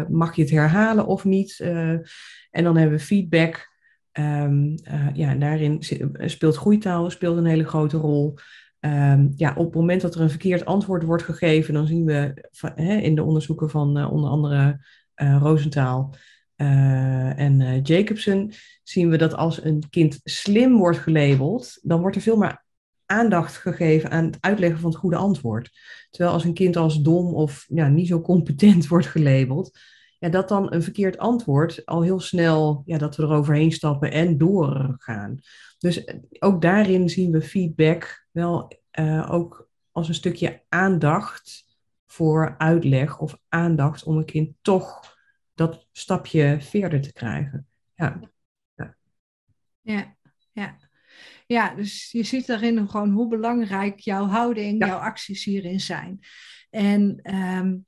uh, 0.01 0.07
mag 0.09 0.35
je 0.35 0.41
het 0.41 0.51
herhalen 0.51 1.05
of 1.05 1.25
niet. 1.25 1.59
en 1.59 2.63
dan 2.63 2.77
hebben 2.77 2.97
we 2.97 3.03
feedback. 3.03 3.67
Um, 4.11 4.75
ja, 5.13 5.35
daarin 5.35 5.83
speelt 6.13 6.55
groeitaal 6.55 7.09
speelt 7.09 7.37
een 7.37 7.45
hele 7.45 7.67
grote 7.67 7.97
rol. 7.97 8.37
Um, 8.79 9.33
ja, 9.35 9.53
op 9.55 9.65
het 9.65 9.75
moment 9.75 10.01
dat 10.01 10.15
er 10.15 10.21
een 10.21 10.29
verkeerd 10.29 10.65
antwoord 10.65 11.03
wordt 11.03 11.23
gegeven, 11.23 11.73
dan 11.73 11.87
zien 11.87 12.05
we 12.05 12.47
van, 12.51 12.71
hè, 12.75 12.95
in 12.95 13.15
de 13.15 13.23
onderzoeken 13.23 13.69
van 13.69 14.05
onder 14.05 14.29
andere 14.29 14.85
Roosentaal 15.15 16.15
uh, 16.61 17.39
en 17.39 17.59
uh, 17.59 17.83
Jacobson 17.83 18.51
zien 18.83 19.09
we 19.09 19.17
dat 19.17 19.33
als 19.33 19.63
een 19.63 19.83
kind 19.89 20.19
slim 20.23 20.77
wordt 20.77 20.97
gelabeld, 20.97 21.79
dan 21.81 22.01
wordt 22.01 22.15
er 22.15 22.21
veel 22.21 22.37
meer 22.37 22.63
aandacht 23.05 23.55
gegeven 23.55 24.11
aan 24.11 24.25
het 24.25 24.37
uitleggen 24.39 24.79
van 24.79 24.89
het 24.89 24.99
goede 24.99 25.15
antwoord. 25.15 25.71
Terwijl 26.09 26.33
als 26.33 26.43
een 26.43 26.53
kind 26.53 26.77
als 26.77 27.01
dom 27.01 27.33
of 27.33 27.65
ja, 27.67 27.87
niet 27.87 28.07
zo 28.07 28.21
competent 28.21 28.87
wordt 28.93 29.05
gelabeld, 29.05 29.77
ja, 30.19 30.29
dat 30.29 30.49
dan 30.49 30.73
een 30.73 30.83
verkeerd 30.83 31.17
antwoord 31.17 31.85
al 31.85 32.01
heel 32.01 32.19
snel, 32.19 32.81
ja, 32.85 32.97
dat 32.97 33.15
we 33.15 33.23
er 33.23 33.31
overheen 33.31 33.71
stappen 33.71 34.11
en 34.11 34.37
doorgaan. 34.37 35.39
Dus 35.77 36.03
eh, 36.03 36.15
ook 36.39 36.61
daarin 36.61 37.09
zien 37.09 37.31
we 37.31 37.41
feedback 37.41 38.27
wel 38.31 38.77
ook 39.29 39.69
als 39.91 40.07
een 40.07 40.13
stukje 40.13 40.63
aandacht 40.69 41.65
voor 42.05 42.55
uitleg 42.57 43.19
of 43.19 43.39
aandacht 43.49 44.03
om 44.03 44.17
een 44.17 44.25
kind 44.25 44.55
toch 44.61 45.17
dat 45.59 45.87
stapje 45.91 46.57
verder 46.59 47.01
te 47.01 47.13
krijgen. 47.13 47.67
Ja. 47.95 48.19
Ja, 48.75 48.95
ja. 49.81 50.15
ja. 50.51 50.77
ja 51.45 51.75
dus 51.75 52.11
je 52.11 52.23
ziet 52.23 52.47
daarin 52.47 52.89
gewoon 52.89 53.11
hoe 53.11 53.27
belangrijk 53.27 53.99
jouw 53.99 54.25
houding, 54.25 54.79
ja. 54.79 54.87
jouw 54.87 54.97
acties 54.99 55.43
hierin 55.43 55.79
zijn. 55.79 56.19
En 56.69 57.19
um, 57.35 57.85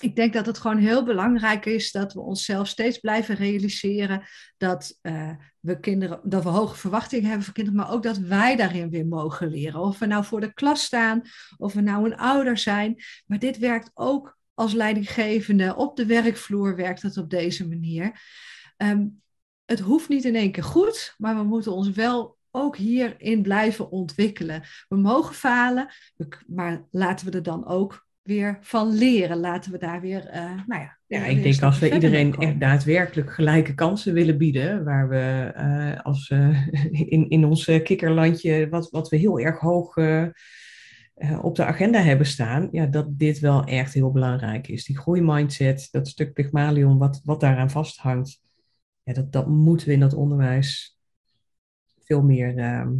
ik 0.00 0.16
denk 0.16 0.32
dat 0.32 0.46
het 0.46 0.58
gewoon 0.58 0.78
heel 0.78 1.04
belangrijk 1.04 1.66
is 1.66 1.92
dat 1.92 2.12
we 2.12 2.20
onszelf 2.20 2.68
steeds 2.68 2.98
blijven 2.98 3.34
realiseren 3.34 4.22
dat 4.56 4.98
uh, 5.02 5.30
we 5.60 5.80
kinderen, 5.80 6.20
dat 6.22 6.42
we 6.42 6.48
hoge 6.48 6.76
verwachtingen 6.76 7.26
hebben 7.26 7.44
voor 7.44 7.54
kinderen, 7.54 7.80
maar 7.80 7.90
ook 7.92 8.02
dat 8.02 8.18
wij 8.18 8.56
daarin 8.56 8.90
weer 8.90 9.06
mogen 9.06 9.48
leren. 9.48 9.80
Of 9.80 9.98
we 9.98 10.06
nou 10.06 10.24
voor 10.24 10.40
de 10.40 10.52
klas 10.52 10.84
staan, 10.84 11.22
of 11.56 11.72
we 11.72 11.80
nou 11.80 12.04
een 12.04 12.16
ouder 12.16 12.58
zijn. 12.58 13.02
Maar 13.26 13.38
dit 13.38 13.58
werkt 13.58 13.90
ook 13.94 14.35
als 14.56 14.72
leidinggevende 14.72 15.76
op 15.76 15.96
de 15.96 16.06
werkvloer 16.06 16.76
werkt 16.76 17.02
het 17.02 17.16
op 17.16 17.30
deze 17.30 17.68
manier. 17.68 18.20
Um, 18.76 19.22
het 19.64 19.80
hoeft 19.80 20.08
niet 20.08 20.24
in 20.24 20.34
één 20.34 20.52
keer 20.52 20.64
goed, 20.64 21.14
maar 21.18 21.36
we 21.36 21.42
moeten 21.42 21.72
ons 21.72 21.90
wel 21.90 22.36
ook 22.50 22.76
hierin 22.76 23.42
blijven 23.42 23.90
ontwikkelen. 23.90 24.62
We 24.88 24.96
mogen 24.96 25.34
falen, 25.34 25.88
maar 26.46 26.84
laten 26.90 27.26
we 27.26 27.32
er 27.32 27.42
dan 27.42 27.66
ook 27.66 28.06
weer 28.22 28.58
van 28.60 28.92
leren. 28.92 29.36
Laten 29.36 29.72
we 29.72 29.78
daar 29.78 30.00
weer, 30.00 30.30
uh, 30.34 30.50
nou 30.66 30.80
ja. 30.80 30.98
Ja, 31.06 31.24
ik 31.24 31.42
denk 31.42 31.62
als 31.62 31.78
we 31.78 31.92
iedereen 31.92 32.34
echt 32.34 32.60
daadwerkelijk 32.60 33.32
gelijke 33.32 33.74
kansen 33.74 34.12
willen 34.12 34.38
bieden, 34.38 34.84
waar 34.84 35.08
we 35.08 35.52
uh, 35.56 36.00
als 36.04 36.30
uh, 36.30 36.66
in, 37.12 37.28
in 37.28 37.44
ons 37.44 37.64
kikkerlandje, 37.64 38.68
wat, 38.68 38.90
wat 38.90 39.08
we 39.08 39.16
heel 39.16 39.40
erg 39.40 39.58
hoog 39.58 39.94
op 41.40 41.56
de 41.56 41.64
agenda 41.64 42.00
hebben 42.00 42.26
staan, 42.26 42.68
ja, 42.72 42.86
dat 42.86 43.18
dit 43.18 43.38
wel 43.38 43.64
echt 43.64 43.94
heel 43.94 44.12
belangrijk 44.12 44.68
is. 44.68 44.84
Die 44.84 44.98
groeimindset, 44.98 45.88
dat 45.90 46.08
stuk 46.08 46.32
Pygmalion, 46.32 46.98
wat, 46.98 47.20
wat 47.24 47.40
daaraan 47.40 47.70
vasthangt, 47.70 48.42
ja, 49.02 49.12
dat, 49.12 49.32
dat 49.32 49.46
moeten 49.46 49.86
we 49.86 49.92
in 49.92 50.00
dat 50.00 50.14
onderwijs 50.14 50.98
veel 52.04 52.22
meer 52.22 52.56
ehm, 52.56 52.92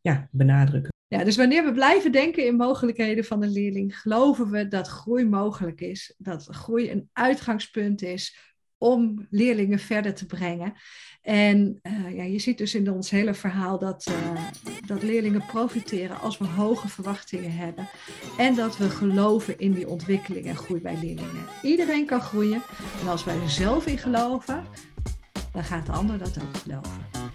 ja, 0.00 0.28
benadrukken. 0.30 0.92
Ja, 1.06 1.24
dus 1.24 1.36
wanneer 1.36 1.64
we 1.64 1.72
blijven 1.72 2.12
denken 2.12 2.46
in 2.46 2.56
mogelijkheden 2.56 3.24
van 3.24 3.42
een 3.42 3.52
leerling, 3.52 4.00
geloven 4.00 4.50
we 4.50 4.68
dat 4.68 4.88
groei 4.88 5.24
mogelijk 5.26 5.80
is, 5.80 6.14
dat 6.18 6.46
groei 6.50 6.90
een 6.90 7.08
uitgangspunt 7.12 8.02
is 8.02 8.53
om 8.84 9.26
leerlingen 9.30 9.78
verder 9.78 10.14
te 10.14 10.26
brengen. 10.26 10.74
En 11.22 11.80
uh, 11.82 12.16
ja, 12.16 12.22
je 12.22 12.38
ziet 12.38 12.58
dus 12.58 12.74
in 12.74 12.90
ons 12.90 13.10
hele 13.10 13.34
verhaal 13.34 13.78
dat, 13.78 14.06
uh, 14.10 14.40
dat 14.86 15.02
leerlingen 15.02 15.46
profiteren 15.46 16.20
als 16.20 16.38
we 16.38 16.44
hoge 16.44 16.88
verwachtingen 16.88 17.52
hebben. 17.52 17.88
En 18.38 18.54
dat 18.54 18.76
we 18.76 18.90
geloven 18.90 19.58
in 19.58 19.72
die 19.72 19.88
ontwikkeling 19.88 20.46
en 20.46 20.56
groei 20.56 20.80
bij 20.80 20.94
leerlingen. 20.94 21.46
Iedereen 21.62 22.06
kan 22.06 22.20
groeien. 22.20 22.62
En 23.00 23.08
als 23.08 23.24
wij 23.24 23.40
er 23.40 23.50
zelf 23.50 23.86
in 23.86 23.98
geloven, 23.98 24.64
dan 25.52 25.64
gaat 25.64 25.86
de 25.86 25.92
ander 25.92 26.18
dat 26.18 26.38
ook 26.42 26.56
geloven. 26.56 27.32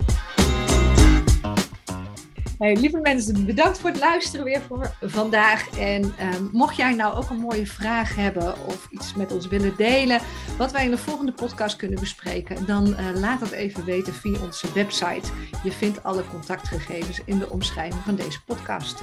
Lieve 2.60 3.00
mensen, 3.00 3.46
bedankt 3.46 3.80
voor 3.80 3.90
het 3.90 4.00
luisteren 4.00 4.46
weer 4.46 4.62
voor 4.62 4.96
vandaag. 5.02 5.78
En 5.78 6.14
ehm, 6.18 6.44
mocht 6.52 6.76
jij 6.76 6.94
nou 6.94 7.16
ook 7.16 7.30
een 7.30 7.40
mooie 7.40 7.66
vraag 7.66 8.16
hebben 8.16 8.66
of 8.66 8.88
iets 8.92 9.14
met 9.14 9.32
ons 9.32 9.48
willen 9.48 9.74
delen, 9.78 10.22
wat 10.60 10.72
wij 10.72 10.84
in 10.84 10.92
de 10.92 10.98
volgende 10.98 11.32
podcast 11.32 11.76
kunnen 11.76 12.00
bespreken, 12.00 12.66
dan 12.66 12.88
uh, 12.88 12.98
laat 13.14 13.40
dat 13.40 13.52
even 13.52 13.86
weten 13.86 14.14
via 14.14 14.40
onze 14.44 14.74
website. 14.74 15.32
Je 15.64 15.72
vindt 15.72 16.04
alle 16.04 16.24
contactgegevens 16.30 17.22
in 17.26 17.40
de 17.40 17.50
omschrijving 17.50 18.04
van 18.04 18.16
deze 18.16 18.44
podcast. 18.44 19.02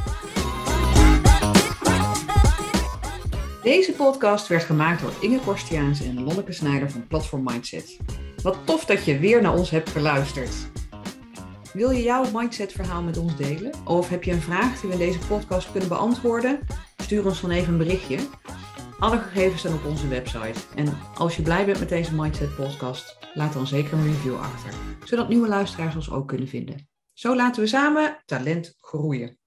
Deze 3.63 3.93
podcast 3.93 4.47
werd 4.47 4.65
gemaakt 4.65 5.01
door 5.01 5.13
Inge 5.21 5.39
Korstiaans 5.39 6.01
en 6.01 6.25
Lonneke 6.25 6.53
Snijder 6.53 6.91
van 6.91 7.07
Platform 7.07 7.43
Mindset. 7.45 7.99
Wat 8.43 8.57
tof 8.65 8.85
dat 8.85 9.05
je 9.05 9.19
weer 9.19 9.43
naar 9.43 9.55
ons 9.55 9.71
hebt 9.71 9.91
geluisterd. 9.91 10.55
Wil 11.73 11.91
je 11.91 12.03
jouw 12.03 12.25
mindset-verhaal 12.33 13.03
met 13.03 13.19
ons 13.19 13.37
delen? 13.37 13.73
Of 13.85 14.09
heb 14.09 14.25
je 14.25 14.33
een 14.33 14.41
vraag 14.41 14.81
die 14.81 14.91
we 14.91 14.97
in 14.97 15.11
deze 15.11 15.27
podcast 15.27 15.71
kunnen 15.71 15.89
beantwoorden? 15.89 16.61
Stuur 16.97 17.27
ons 17.27 17.41
dan 17.41 17.51
even 17.51 17.73
een 17.73 17.79
berichtje. 17.79 18.19
Alle 18.99 19.19
gegevens 19.19 19.61
staan 19.61 19.75
op 19.75 19.85
onze 19.85 20.09
website. 20.09 20.61
En 20.75 20.99
als 21.15 21.37
je 21.37 21.43
blij 21.43 21.65
bent 21.65 21.79
met 21.79 21.89
deze 21.89 22.15
Mindset 22.15 22.57
podcast, 22.57 23.19
laat 23.35 23.53
dan 23.53 23.67
zeker 23.67 23.93
een 23.93 24.05
review 24.05 24.37
achter, 24.37 24.75
zodat 25.05 25.29
nieuwe 25.29 25.49
luisteraars 25.49 25.95
ons 25.95 26.11
ook 26.11 26.29
kunnen 26.29 26.49
vinden. 26.49 26.89
Zo 27.13 27.37
laten 27.37 27.63
we 27.63 27.69
samen 27.69 28.23
talent 28.25 28.77
groeien. 28.81 29.39